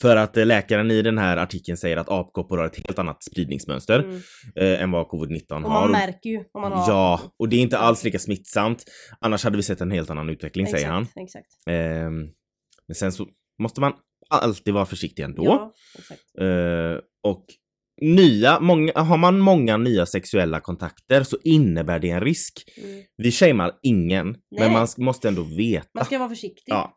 [0.00, 3.24] För att eh, läkaren i den här artikeln säger att apkoppor har ett helt annat
[3.24, 4.20] spridningsmönster Mm.
[4.56, 5.80] eh, än vad covid-19 Och har.
[5.80, 6.88] man märker ju om man har...
[6.92, 8.84] Ja, och det är inte alls lika smittsamt.
[9.20, 11.02] Annars hade vi sett en helt annan utveckling, säger han.
[11.02, 11.46] Exakt, Exakt.
[11.70, 12.26] Ehm,
[12.88, 13.26] men sen så
[13.62, 13.92] måste man
[14.30, 15.44] alltid vara försiktig ändå.
[15.44, 16.20] Ja, exakt.
[16.40, 16.98] Eh,
[17.30, 17.44] och
[18.02, 22.52] nya, många, har man många nya sexuella kontakter så innebär det en risk.
[22.84, 23.02] Mm.
[23.16, 24.38] Vi shamear ingen, Nej.
[24.50, 25.88] men man måste ändå veta.
[25.94, 26.72] Man ska vara försiktig.
[26.72, 26.92] Ja.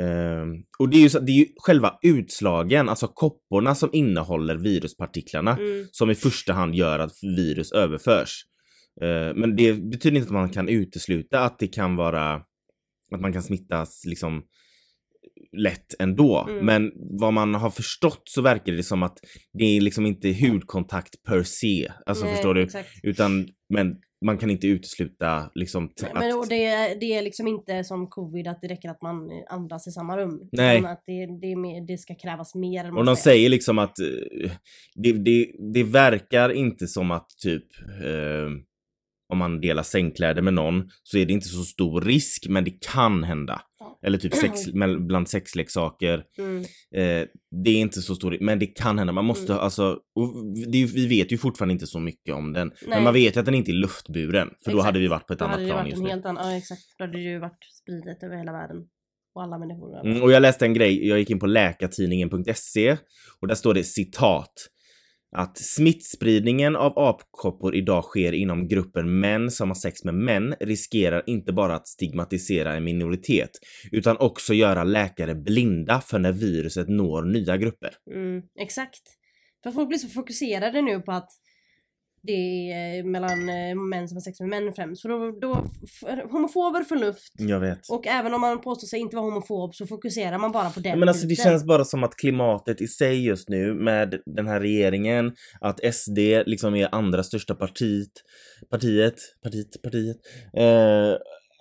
[0.00, 4.56] Ehm, och det är, ju så, det är ju själva utslagen, alltså kopporna som innehåller
[4.56, 5.86] viruspartiklarna Mm.
[5.92, 8.44] som i första hand gör att virus överförs.
[9.02, 12.34] Eh, men det betyder inte att man kan utesluta att det kan vara
[13.14, 14.42] att man kan smittas liksom
[15.56, 16.46] lätt ändå.
[16.48, 16.66] Mm.
[16.66, 19.18] Men vad man har förstått så verkar det som att
[19.58, 21.92] det är liksom inte hudkontakt per se.
[22.06, 22.62] Alltså Nej, förstår du?
[22.62, 22.88] Exakt.
[23.02, 26.18] Utan men man kan inte utesluta liksom Nej, att...
[26.18, 29.30] Men och det, är- det är liksom inte som covid att det räcker att man
[29.50, 30.48] andas i samma rum.
[30.52, 30.84] Nej.
[30.84, 32.98] Att det, det, mer, det ska krävas mer.
[32.98, 34.50] Och de säger liksom att eh,
[34.94, 37.64] det, det, det verkar inte som att typ
[38.04, 38.50] eh,
[39.32, 42.80] om man delar sängkläder med någon så är det inte så stor risk men det
[42.92, 43.62] kan hända.
[44.02, 44.66] Eller typ sex,
[44.98, 46.24] bland sexleksaker.
[46.38, 46.58] Mm.
[46.94, 47.28] Eh,
[47.64, 49.12] det är inte så stor men det kan hända.
[49.12, 49.64] Man måste Mm.
[49.64, 49.98] alltså,
[50.72, 52.68] det, vi vet ju fortfarande inte så mycket om den.
[52.68, 53.02] Men Nej.
[53.02, 54.86] man vet ju att den inte är luftburen för då Exakt.
[54.86, 56.10] hade vi varit på ett Då annat plan just nu.
[56.10, 56.82] annan, ja exakt.
[56.98, 58.76] Då hade det ju varit spridet över hela världen.
[59.34, 60.06] Och alla människor.
[60.06, 62.96] Mm, och jag läste en grej, jag gick in på läkartidningen.se
[63.40, 64.52] och där står det citat
[65.36, 71.22] att smittspridningen av apkoppor idag sker inom gruppen män som har sex med män riskerar
[71.26, 73.50] inte bara att stigmatisera en minoritet
[73.92, 77.90] utan också göra läkare blinda för när viruset når nya grupper.
[78.14, 79.02] Mm, exakt.
[79.62, 81.30] För folk blir så fokuserade nu på att
[82.22, 82.32] det
[82.72, 85.02] är eh, mellan eh, män som har sex med män främst.
[85.02, 85.54] För då, då
[86.30, 87.32] homofober får luft.
[87.38, 87.88] Jag vet.
[87.90, 90.98] Och även om man påstår sig inte vara homofob så fokuserar man bara på den
[90.98, 91.44] Men alltså det biten.
[91.44, 96.18] känns bara som att klimatet i sig just nu med den här regeringen, att SD
[96.46, 98.12] liksom är andra största partiet,
[98.70, 100.16] partiet, partiet, partiet,
[100.56, 101.12] eh,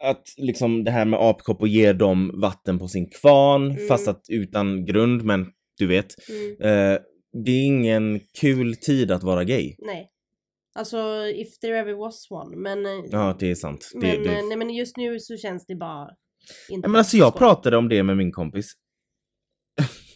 [0.10, 3.88] att liksom det här med apkoppor ger dem vatten på sin kvarn, Mm.
[3.88, 5.46] fast att utan grund, men
[5.78, 6.08] du vet.
[6.30, 7.00] Mm, Eh,
[7.46, 9.76] det är ingen kul tid att vara gay.
[9.80, 10.10] nej.
[10.76, 12.58] Alltså if there ever was one.
[12.58, 13.90] Men, eh, Ja, det är sant.
[13.94, 14.40] Det, men, det...
[14.40, 16.10] eh, nej, men just nu så känns det bara
[16.70, 18.72] inte Ja, men alltså jag pratade om det med min kompis.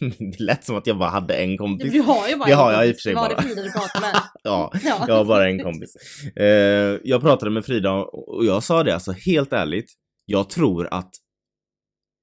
[0.18, 1.92] det lät som att jag bara hade en kompis.
[1.92, 2.96] du har ju bara Det en har jag i kompis.
[2.96, 3.36] och för sig Vad bara.
[3.36, 4.14] det Frida du pratar med?
[4.42, 5.04] Ja, Ja.
[5.08, 5.94] Jag har bara en kompis.
[6.36, 9.86] Eh, jag pratade med Frida och jag sa det alltså helt ärligt.
[10.24, 11.10] Jag tror att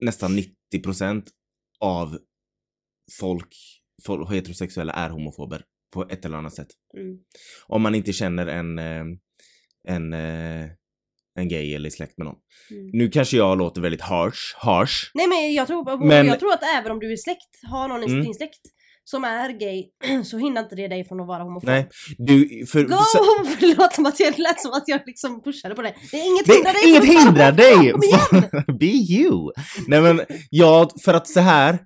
[0.01, 0.39] nästan
[0.75, 1.23] 90%
[1.79, 2.17] av
[3.19, 3.55] folk,
[4.05, 6.67] folk heterosexuella är homofober på ett eller annat sätt.
[6.97, 7.17] Mm.
[7.67, 9.03] Om man inte känner en, eh,
[9.87, 10.69] en, eh,
[11.35, 12.35] en gay eller är släkt med någon.
[12.71, 12.89] Mm.
[12.93, 15.11] Nu kanske jag låter väldigt harsh, harsh.
[15.13, 18.03] Nej men jag tror, Men- jag tror att även om du är släkt, har någon
[18.03, 18.23] i Mm.
[18.23, 18.59] din släkt
[19.03, 19.83] som är gay
[20.23, 21.67] så hindrar inte det dig från att vara homofob.
[21.69, 22.83] Nej, du, för...
[22.83, 22.95] Go!
[22.97, 25.93] så- Förlåt som att jag lät som att jag liksom pushade på det.
[26.11, 27.73] Det är inget Det, hindrar dig inget hindrar dig!
[27.85, 28.77] igen!
[28.79, 29.51] Be you!
[29.87, 31.79] Nej men, jag, för att så här,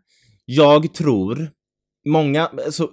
[0.46, 1.50] jag tror
[2.08, 2.90] många, alltså,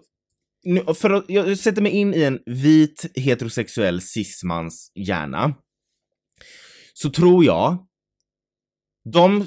[0.63, 5.55] nu, för att, jag sätter mig in i en vit heterosexuell cismans hjärna.
[6.95, 7.87] Så tror jag,
[9.13, 9.47] de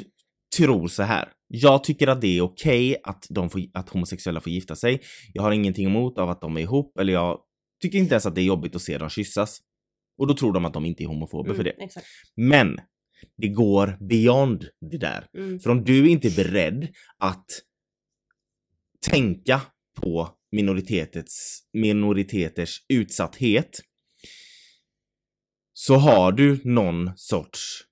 [0.57, 1.31] tror så här.
[1.47, 5.01] Jag tycker att det är okej att, de får, att homosexuella får gifta sig.
[5.33, 7.39] Jag har ingenting emot av att de är ihop, eller jag
[7.81, 9.59] tycker inte ens att det är jobbigt att se dem kyssas.
[10.17, 11.71] Och då tror de att de inte är homofober för det.
[11.71, 12.07] Mm, exakt.
[12.35, 12.79] Men
[13.37, 15.27] det går beyond det där.
[15.37, 15.59] Mm.
[15.59, 17.45] För om du inte är beredd att
[19.09, 19.61] tänka
[20.01, 23.81] på minoritetets, minoriteters utsatthet
[25.73, 27.85] så har du någon sorts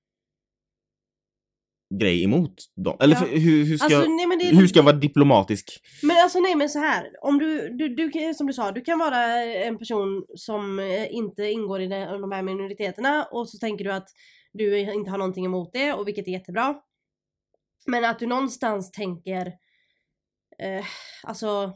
[1.99, 2.97] grej emot dem.
[2.99, 3.25] Eller Ja.
[3.25, 5.81] hur, hur, ska, Alltså, nej, är hur ska jag vara diplomatisk?
[6.03, 7.09] Men alltså nej men så här.
[7.21, 11.43] om du, du, du som du sa, du kan vara en person som eh, inte
[11.43, 14.09] ingår i de, de här minoriteterna och så tänker du att
[14.53, 16.75] du inte har någonting emot det och vilket är jättebra.
[17.87, 19.47] Men att du någonstans tänker,
[20.59, 20.85] eh,
[21.23, 21.73] alltså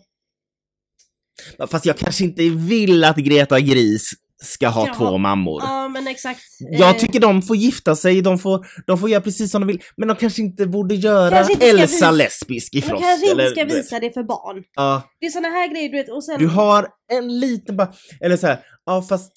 [1.69, 4.11] Fast jag kanske inte vill att Greta Gris
[4.43, 5.61] ska ha Ska två mammor.
[5.65, 6.41] ja men exakt.
[6.59, 9.67] Jag Eh, tycker de får gifta sig, de får, de får göra precis som de
[9.67, 9.81] vill.
[9.97, 13.03] Men de kanske inte borde göra Kanske inte Elsa visa- lesbisk i de Frost.
[13.03, 14.63] kanske inte ska visa det för barn.
[14.75, 16.39] Ja, Det är såna här grejer du vet och sen...
[16.39, 19.31] du har en liten bara, eller så här, ja fast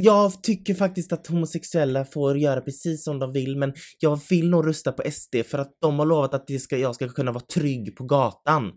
[0.00, 4.66] jag tycker faktiskt att homosexuella får göra precis som de vill men jag vill nog
[4.66, 7.44] rösta på SD för att de har lovat att det ska, jag ska kunna vara
[7.54, 8.72] trygg på gatan.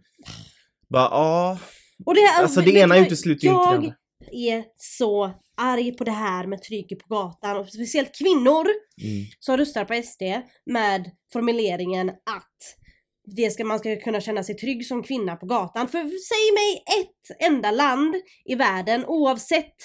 [0.89, 1.57] Bara, ja.
[2.05, 3.95] Och det, Alltså det ena utesluter ju inte det Jag andra.
[4.31, 8.65] är så arg på det här med trycket på gatan och speciellt kvinnor
[9.03, 9.25] Mm.
[9.39, 10.21] som röstar på SD
[10.65, 12.77] med formuleringen att
[13.35, 15.87] det ska, man ska kunna känna sig trygg som kvinna på gatan.
[15.87, 19.75] För säg mig ett enda land i världen oavsett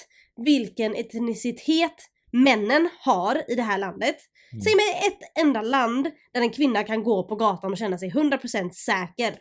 [0.45, 1.95] vilken etnicitet
[2.31, 4.15] männen har i det här landet.
[4.51, 4.61] Mm.
[4.61, 8.09] Säg mig ett enda land där en kvinna kan gå på gatan och känna sig
[8.11, 9.39] 100% säker.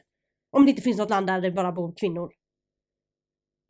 [0.57, 2.31] Om det inte finns något land där det bara bor kvinnor.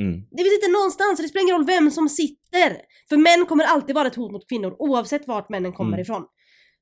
[0.03, 0.21] Mm.
[0.31, 2.77] Det finns inte någonstans, det spelar ingen roll vem som sitter.
[3.09, 6.01] För män kommer alltid vara ett hot mot kvinnor oavsett vart männen kommer Mm.
[6.01, 6.25] ifrån.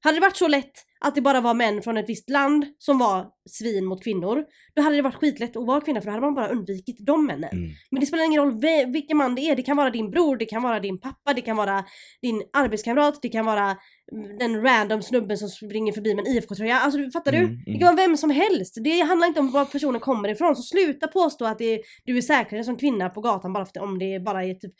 [0.05, 2.99] Hade det varit så lätt att det bara var män från ett visst land som
[2.99, 4.45] var svin mot kvinnor,
[4.77, 7.27] då hade det varit skitlätt att vara kvinna för då hade man bara undvikit de
[7.27, 7.51] männen.
[7.53, 7.71] Mm.
[7.91, 8.61] Men det spelar ingen roll
[8.93, 11.41] vilken man det är, det kan vara din bror, det kan vara din pappa, det
[11.41, 11.85] kan vara
[12.23, 13.77] din arbetskamrat, det kan vara
[14.13, 16.79] mm, den random snubben som springer förbi med en IFK-tröja.
[16.79, 17.39] Alltså fattar du?
[17.39, 17.81] Mm, Det mm.
[17.81, 18.79] kan vara vem som helst.
[18.85, 20.57] Det handlar inte om var personen kommer ifrån.
[20.57, 23.99] Så sluta påstå att är, du är säkrare som kvinna på gatan bara för, om
[23.99, 24.73] det bara är typ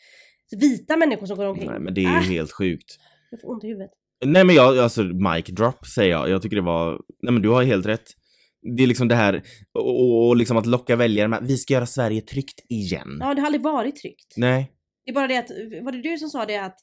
[0.57, 1.69] vita människor som går omkring.
[1.69, 2.19] Nej men det är ju Ah.
[2.19, 2.99] helt sjukt.
[3.31, 3.91] Jag får ont i huvudet.
[4.25, 6.29] Nej men jag, alltså mic drop säger jag.
[6.29, 8.03] Jag tycker det var, nej men du har helt rätt.
[8.77, 9.41] Det är liksom det här,
[9.73, 13.17] och, och, liksom att locka väljare med, vi ska göra Sverige tryggt igen.
[13.19, 14.33] Ja, det har aldrig varit tryggt.
[14.37, 14.71] Nej.
[15.05, 15.49] Det är bara det att,
[15.83, 16.75] var det du som sa det att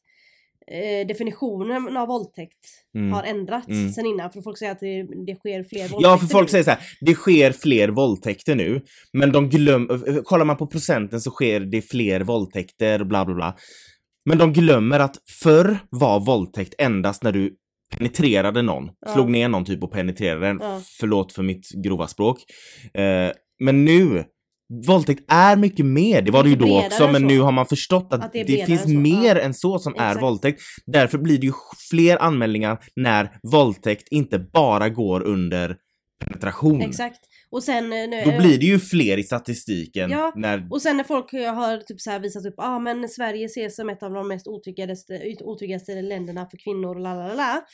[0.73, 2.59] eh, definitionen av våldtäkt
[2.95, 3.13] Mm.
[3.13, 3.93] har ändrats Mm.
[3.93, 4.31] sen innan?
[4.33, 6.51] För folk säger att det, det sker fler våldtäkter Ja, för folk nu.
[6.51, 8.81] säger så här, det sker fler våldtäkter nu,
[9.13, 13.35] men de glömmer, kollar man på procenten så sker det fler våldtäkter och bla bla
[13.35, 13.57] bla.
[14.25, 17.55] Men de glömmer att förr var våldtäkt endast när du
[17.97, 19.13] penetrerade någon, Ja.
[19.13, 20.59] slog ner någon typ och penetrerade den.
[20.63, 20.81] Ja.
[21.01, 22.39] Förlåt för mitt grova språk.
[22.95, 23.31] Eh,
[23.65, 24.25] men nu,
[24.87, 26.23] våldtäkt är mycket mer.
[26.23, 27.27] Det var det ju då också, men så.
[27.27, 28.89] nu har man förstått att, Att det är det, finns så.
[28.89, 29.43] mer Ja.
[29.43, 30.23] än så som är Exakt.
[30.23, 30.61] våldtäkt.
[30.87, 31.53] Därför blir det ju
[31.91, 35.77] fler anmälningar när våldtäkt inte bara går under
[36.25, 36.81] penetration.
[36.81, 37.19] Exakt.
[37.53, 37.93] Och sen...
[37.93, 40.67] eh, Då blir det ju fler i statistiken Ja, när...
[40.71, 43.77] Och sen när folk eh, har typ så visat upp, ja ah, men Sverige ses
[43.77, 44.47] som ett av de mest
[45.45, 47.65] otryggaste, länderna för kvinnor och la la la.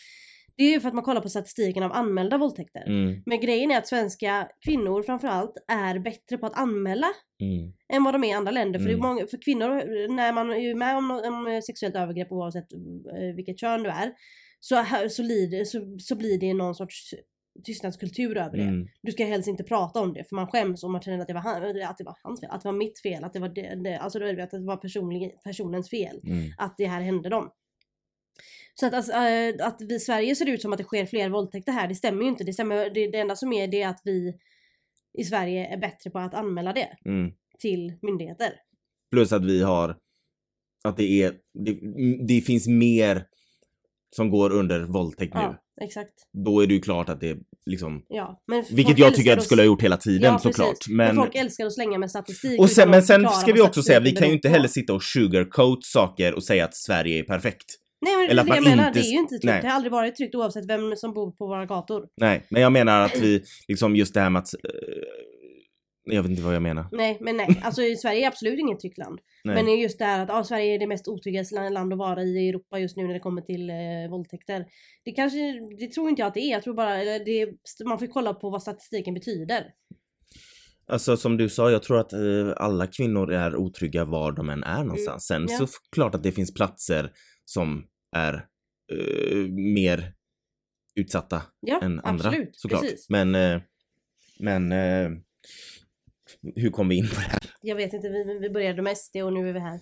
[0.56, 2.84] Det är ju för att man kollar på statistiken av anmälda våldtäkter.
[2.86, 7.06] Mm, Men grejen är att svenska kvinnor framförallt är bättre på att anmäla
[7.40, 8.78] mm, än vad de är i andra länder.
[8.78, 9.00] För, Mm.
[9.00, 9.68] många, för kvinnor,
[10.16, 14.12] när man är med om, om sexuellt övergrepp oavsett eh, vilket kön du är,
[14.60, 17.14] så, så, lider, så, så blir det någon sorts
[17.64, 18.62] tystnadskultur över det.
[18.62, 21.26] mm, Du ska helst inte prata om det för man skäms om man känner att
[21.26, 23.40] det var, han, att det var hans fel, att det var mitt fel, att det
[23.40, 26.52] var, det, det, alltså, vet, att det var personlig, personens fel mm.
[26.58, 27.50] att det här hände dem.
[28.74, 31.28] Så att, alltså, eh, att vi i Sverige ser ut som att det sker fler
[31.28, 32.44] våldtäkter här, det stämmer ju inte.
[32.44, 34.34] Det, stämmer, det, det enda som är det är att vi
[35.18, 37.32] i Sverige är bättre på att anmäla det mm.
[37.58, 38.52] till myndigheter.
[39.10, 39.96] Plus att vi har...
[40.84, 41.34] Att det är...
[41.54, 41.78] Det,
[42.28, 43.26] det finns mer
[44.16, 45.40] som går under våldtäkt nu.
[45.40, 46.12] Ja, exakt.
[46.44, 47.36] Då är det ju klart att det
[47.70, 48.02] liksom...
[48.08, 50.68] Ja, men Vilket jag tycker att det skulle ha gjort hela tiden Ja, såklart.
[50.70, 50.88] precis.
[50.94, 52.60] Men, folk älskar att slänga med statistik.
[52.60, 55.02] och sen, men sen ska vi också säga, vi kan ju inte heller sitta och
[55.02, 57.64] sugarcoat saker och säga att Sverige är perfekt.
[58.06, 59.44] Nej men eller det jag menar, inte- det är ju inte tryggt.
[59.44, 59.60] nej.
[59.62, 62.02] Det har aldrig varit tryggt oavsett vem som bor på våra gator.
[62.20, 64.48] Nej, men jag menar att vi, liksom just det här med att...
[66.14, 66.86] jag vet inte vad jag menar.
[66.92, 69.20] Nej men nej, alltså i Sverige är absolut inget tryggt land.
[69.44, 69.54] Nej.
[69.54, 71.98] Men det är just det här att ah, Sverige är det mest otryggaste land att
[71.98, 73.76] vara i Europa just nu när det kommer till eh,
[74.10, 74.66] våldtäkter.
[75.04, 75.38] Det kanske,
[75.78, 76.50] det tror inte jag att det är.
[76.52, 77.48] Jag tror bara, eller det,
[77.88, 79.64] man får kolla på vad statistiken betyder.
[80.86, 82.20] Alltså som du sa, jag tror att eh,
[82.56, 85.26] alla kvinnor är otrygga var de än är någonstans.
[85.26, 85.66] Sen Mm, ja.
[85.66, 87.12] så klart att det finns platser
[87.44, 87.84] som
[88.16, 88.34] är
[88.92, 89.36] eh,
[89.74, 90.12] mer
[90.94, 92.28] utsatta Ja, än andra.
[92.28, 92.50] absolut.
[92.52, 92.80] Såklart.
[92.82, 93.10] Precis.
[93.10, 93.60] Men, eh,
[94.40, 95.10] men eh,
[96.56, 97.38] hur kom vi in på det här?
[97.62, 99.80] Jag vet inte, vi, vi började med SD och nu är vi här.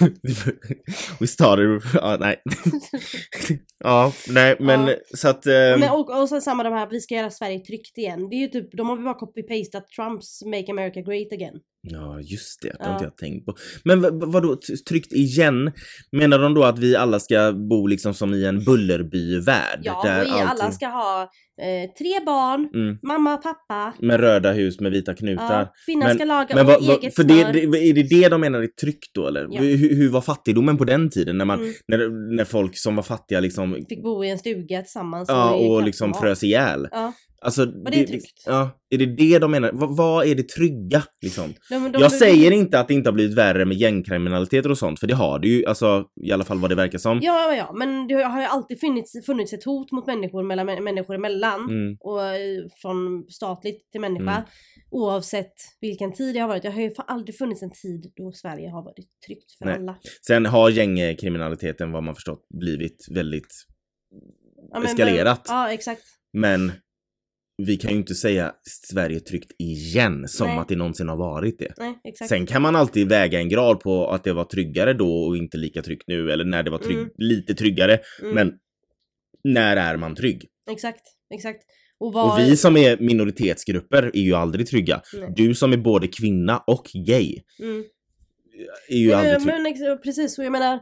[1.20, 2.42] We started, ja nej.
[3.84, 4.94] ja, nej men Ja.
[5.14, 5.46] så att...
[5.46, 8.28] eh, Men, och, och sen samma de här, vi ska göra Sverige tryggt igen.
[8.30, 11.54] Det är ju typ, de har ju bara copy-pastat Trumps Make America Great Again.
[11.82, 12.68] Ja, just det.
[12.68, 12.84] Det Ja.
[12.86, 13.54] har inte jag tänkt på.
[13.84, 15.72] Men vad, t- tryckt igen?
[16.12, 19.80] Menar de då att vi alla ska bo liksom som i en Bullerby-värld?
[19.82, 21.22] Ja, där och i, alla allting- ska ha
[21.62, 23.94] eh, tre barn, Mm, mamma, pappa.
[24.00, 25.60] med röda hus med vita knutar.
[25.60, 27.52] Ja, kvinnan Men- ska laga Men vad, eget för smör.
[27.52, 29.46] det, det, är det det de menar är tryggt då eller?
[29.50, 29.60] Ja.
[29.62, 31.38] Hur, hur var fattigdomen på den tiden?
[31.38, 31.72] När, man, Mm.
[31.88, 35.28] när, när folk som var fattiga liksom, Fick bo i en stuga tillsammans.
[35.28, 36.88] ja, och knappt liksom frös ihjäl.
[36.90, 37.12] Ja,
[37.42, 38.42] Alltså, det är tryggt?
[38.46, 39.70] Ja, är det det de menar?
[39.72, 41.54] Vad, vad är det trygga liksom?
[41.70, 45.00] de, de, Jag säger inte att det inte har blivit värre med gängkriminaliteter och sånt,
[45.00, 47.18] för det har det ju, alltså i alla fall vad det verkar som.
[47.22, 50.80] Ja, ja, men det har ju alltid funnits, funnits ett hot mot människor mellan män-
[50.80, 51.60] människor emellan.
[51.70, 54.30] Mm, Och eh, från statligt till människa.
[54.30, 54.42] Mm.
[54.90, 56.62] Oavsett vilken tid det har varit.
[56.62, 59.74] Det har ju aldrig funnits en tid då Sverige har varit tryggt för Nej.
[59.74, 59.96] alla.
[60.26, 63.66] Sen har gängkriminaliteten, vad man förstått, blivit väldigt
[64.72, 65.42] Ja, men- eskalerat.
[65.48, 66.02] Men, ja, exakt.
[66.32, 66.72] Men
[67.66, 68.52] vi kan ju inte säga
[68.92, 70.58] Sverige tryggt igen som Nej.
[70.58, 71.74] att det någonsin har varit det.
[71.78, 71.94] Nej.
[72.28, 75.56] Sen kan man alltid väga en grad på att det var tryggare då och inte
[75.56, 77.10] lika tryggt nu eller när det var trygg, Mm.
[77.16, 77.98] lite tryggare.
[78.22, 78.52] Mm, Men
[79.44, 80.48] när är man trygg?
[80.70, 81.02] Exakt,
[81.34, 81.62] exakt.
[81.98, 85.02] Och, vad, Och vi som är minoritetsgrupper är ju aldrig trygga.
[85.14, 85.32] Nej.
[85.36, 87.84] Du som är både kvinna och gay Mm.
[88.88, 89.80] är ju Ja, aldrig trygg.
[89.90, 90.80] men precis, och jag menar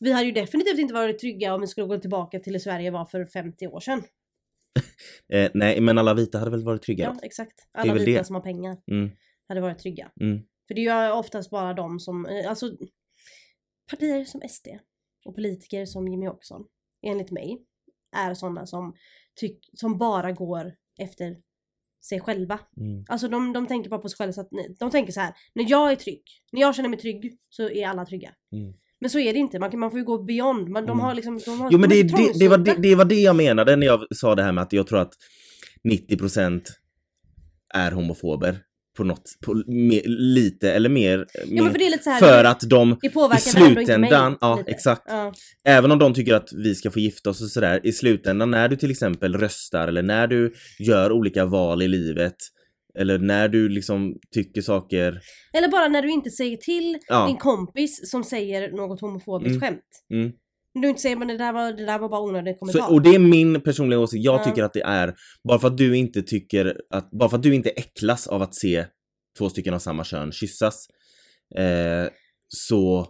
[0.00, 2.90] vi hade ju definitivt inte varit trygga om vi skulle gå tillbaka till hur Sverige
[2.90, 4.02] var för 50 år sedan.
[5.32, 7.68] Eh, nej, men alla vita hade väl varit trygga Ja, exakt.
[7.72, 8.24] Alla vita det.
[8.24, 9.10] som har pengar Mm,
[9.48, 10.10] hade varit trygga.
[10.20, 12.76] mm, För det är ju oftast bara de som, eh, alltså
[13.90, 14.68] partier som SD
[15.24, 16.64] och politiker som Jimmy Åkesson
[17.06, 17.64] enligt mig,
[18.16, 18.94] är sådana som,
[19.40, 21.36] tyck, som bara går efter
[22.04, 22.60] sig själva.
[22.76, 23.04] Mm.
[23.08, 25.34] Alltså de, de tänker bara på sig själva så att de tänker så här.
[25.54, 26.22] när jag är trygg,
[26.52, 28.34] när jag känner mig trygg så är alla trygga.
[28.52, 28.74] Mm.
[29.04, 30.68] Men så är det inte, man, kan, man får ju gå beyond.
[30.68, 31.04] Man, de Mm.
[31.04, 33.14] har liksom, de har, Jo men de det, det, det, var det, det var det
[33.20, 35.12] jag menade när jag sa det här med att jag tror att
[35.88, 36.60] 90%
[37.74, 38.58] är homofober.
[38.96, 41.26] På något, på me, lite eller mer.
[41.46, 42.98] Ja mer för här, för att de,
[43.36, 44.70] i slutändan, ja lite.
[44.70, 45.02] exakt.
[45.06, 45.32] Ja.
[45.64, 48.68] Även om de tycker att vi ska få gifta oss och sådär, i slutändan när
[48.68, 52.36] du till exempel röstar eller när du gör olika val i livet
[52.98, 55.20] eller när du liksom tycker saker,
[55.52, 57.26] Eller bara när du inte säger till ja.
[57.26, 59.60] din kompis som säger något homofobiskt Mm.
[59.60, 59.82] skämt.
[60.12, 60.32] Mm.
[60.82, 62.80] Du inte säger men det där var, det där var bara onödig kommentar.
[62.80, 64.24] Så, och det är min personliga åsikt.
[64.24, 64.44] Jag Ja.
[64.44, 65.14] tycker att det är,
[65.48, 68.54] bara för att du inte tycker att, bara för att du inte äcklas av att
[68.54, 68.84] se
[69.38, 70.86] två stycken av samma kön kyssas,
[71.56, 72.08] eh,
[72.48, 73.06] så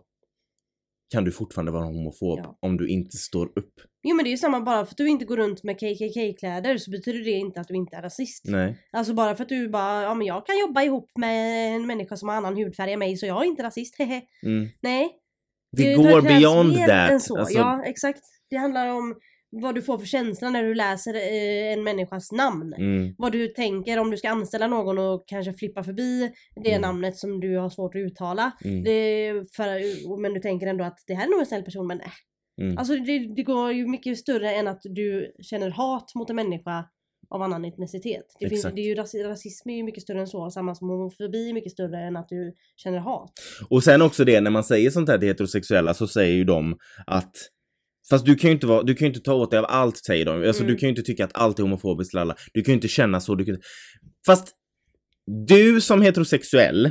[1.13, 2.59] kan du fortfarande vara homofob Ja.
[2.63, 3.75] om du inte står upp.
[4.03, 6.79] Jo men det är ju samma, bara för att du inte går runt med KKK-kläder
[6.79, 8.45] så betyder det inte att du inte är rasist.
[8.45, 8.79] Nej.
[8.93, 12.17] Alltså bara för att du bara, ja men jag kan jobba ihop med en människa
[12.17, 14.23] som har annan hudfärg än mig så jag är inte rasist, hehe.
[14.47, 14.69] Mm.
[14.83, 15.11] Nej.
[15.77, 17.11] Det, tar- går beyond that.
[17.11, 17.39] Än så.
[17.39, 18.21] Alltså, Ja exakt.
[18.51, 19.15] Det handlar om
[19.63, 22.75] vad du får för känsla när du läser eh, en människas namn.
[22.79, 26.33] mm, Vad du tänker om du ska anställa någon och kanske flippa förbi
[26.65, 26.81] det Mm.
[26.83, 28.53] namnet som du har svårt att uttala.
[28.65, 28.85] mm,
[29.57, 29.67] för,
[30.23, 32.07] men du tänker ändå att det här är nog en snäll person men äh.
[32.61, 32.79] mm.
[32.79, 36.85] Alltså det, det går ju mycket större än att du känner hat mot en människa
[37.31, 38.25] av annan etnicitet.
[38.41, 40.89] Det, finns, det är ju, ras- rasism är ju mycket större än så, samma som
[40.89, 43.33] homofobi är mycket större än att du känner hat.
[43.71, 46.77] Och sen också det, när man säger sånt här till heterosexuella så säger ju de
[47.07, 47.33] att
[48.11, 50.25] Fast du kan ju inte, vara, du kan inte ta åt dig av allt säger
[50.25, 50.47] de.
[50.47, 50.73] Alltså Mm.
[50.75, 52.37] du kan ju inte tycka att allt är homofobiskt till alla.
[52.53, 53.35] Du kan ju inte känna så.
[53.35, 53.57] Du kan...
[54.27, 54.49] Fast
[55.47, 56.91] du som heterosexuell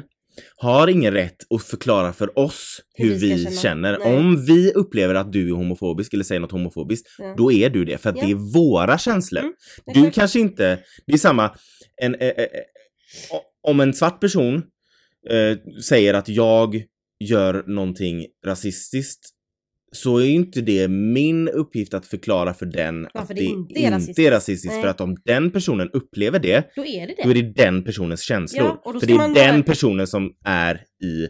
[0.55, 3.97] har ingen rätt att förklara för oss Hur hur, vi vi känner.
[3.99, 4.17] Nej.
[4.17, 7.33] Om vi upplever att du är homofobisk eller säger något homofobiskt, Ja.
[7.37, 7.97] då är du det.
[7.97, 8.25] För att Ja.
[8.25, 9.41] det är våra känslor.
[9.41, 9.53] Mm,
[10.03, 11.55] Du kanske inte, det är samma,
[12.01, 12.47] en, eh, eh, eh,
[13.67, 14.55] om en svart person
[15.29, 16.83] eh, säger att jag
[17.19, 19.29] gör någonting rasistiskt
[19.95, 23.73] så är inte det min uppgift att förklara för den Varför att det det inte
[23.73, 24.19] är inte rasistiskt.
[24.19, 24.81] är rasistiskt.
[24.81, 27.41] För att om den personen upplever det, Då är det då är det.
[27.41, 28.63] det den personens känslor.
[28.85, 31.27] Ja, då för det är den bara- personen som är i,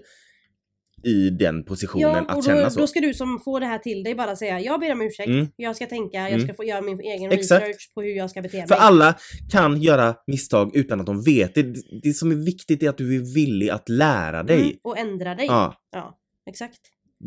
[1.10, 2.80] i den positionen Ja, att och känna då, så.
[2.80, 5.28] då ska du som får det här till dig bara säga jag ber om ursäkt,
[5.28, 5.48] Mm.
[5.56, 6.42] jag ska tänka, jag Mm.
[6.42, 7.64] ska få göra min egen Exakt.
[7.66, 8.68] research på hur jag ska bete mig.
[8.68, 9.16] För alla
[9.52, 11.56] kan göra misstag utan att de vet.
[11.56, 14.62] Det, det som är viktigt är att du är villig att lära dig.
[14.62, 15.46] Mm, och ändra dig.
[15.46, 15.76] Ja.
[15.92, 16.18] ja,
[16.50, 16.80] exakt.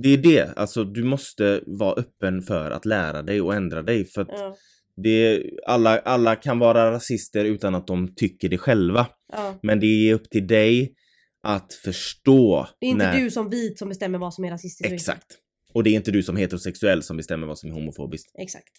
[0.02, 4.04] Det är det, alltså du måste vara öppen för att lära dig och ändra dig
[4.04, 4.56] för att Ja,
[5.02, 9.06] det, alla, alla kan vara rasister utan att de tycker det själva.
[9.32, 9.58] ja.
[9.62, 10.94] Men det är upp till dig
[11.42, 12.68] att förstå.
[12.80, 14.92] Det är inte när, du som vit som bestämmer vad som är rasistiskt.
[14.92, 15.26] Exakt.
[15.72, 18.30] Och det är inte du som heterosexuell som bestämmer vad som är homofobiskt.
[18.38, 18.72] Exakt.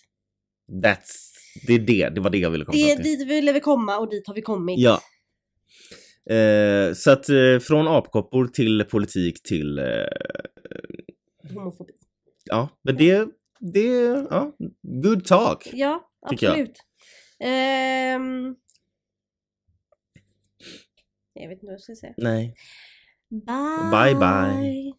[0.84, 1.34] That's,
[1.68, 3.04] det är det, det var det jag ville komma Det, till.
[3.04, 4.80] dit ville vi komma och dit har vi kommit.
[4.80, 5.02] Ja.
[6.36, 9.86] Eh, så att eh, från apkoppor till politik till, eh,
[11.54, 11.94] Homofobi.
[12.46, 13.28] ja, men det,
[13.60, 13.88] det,
[14.30, 15.70] ja, good talk.
[15.74, 16.54] Ja, Tycker jag.
[16.54, 16.78] absolut.
[17.40, 18.56] Ehm...
[21.34, 22.14] Jag vet inte vad jag ska säga.
[22.18, 22.56] Nej.
[23.30, 23.92] Bye!
[23.92, 24.94] Bye, bye.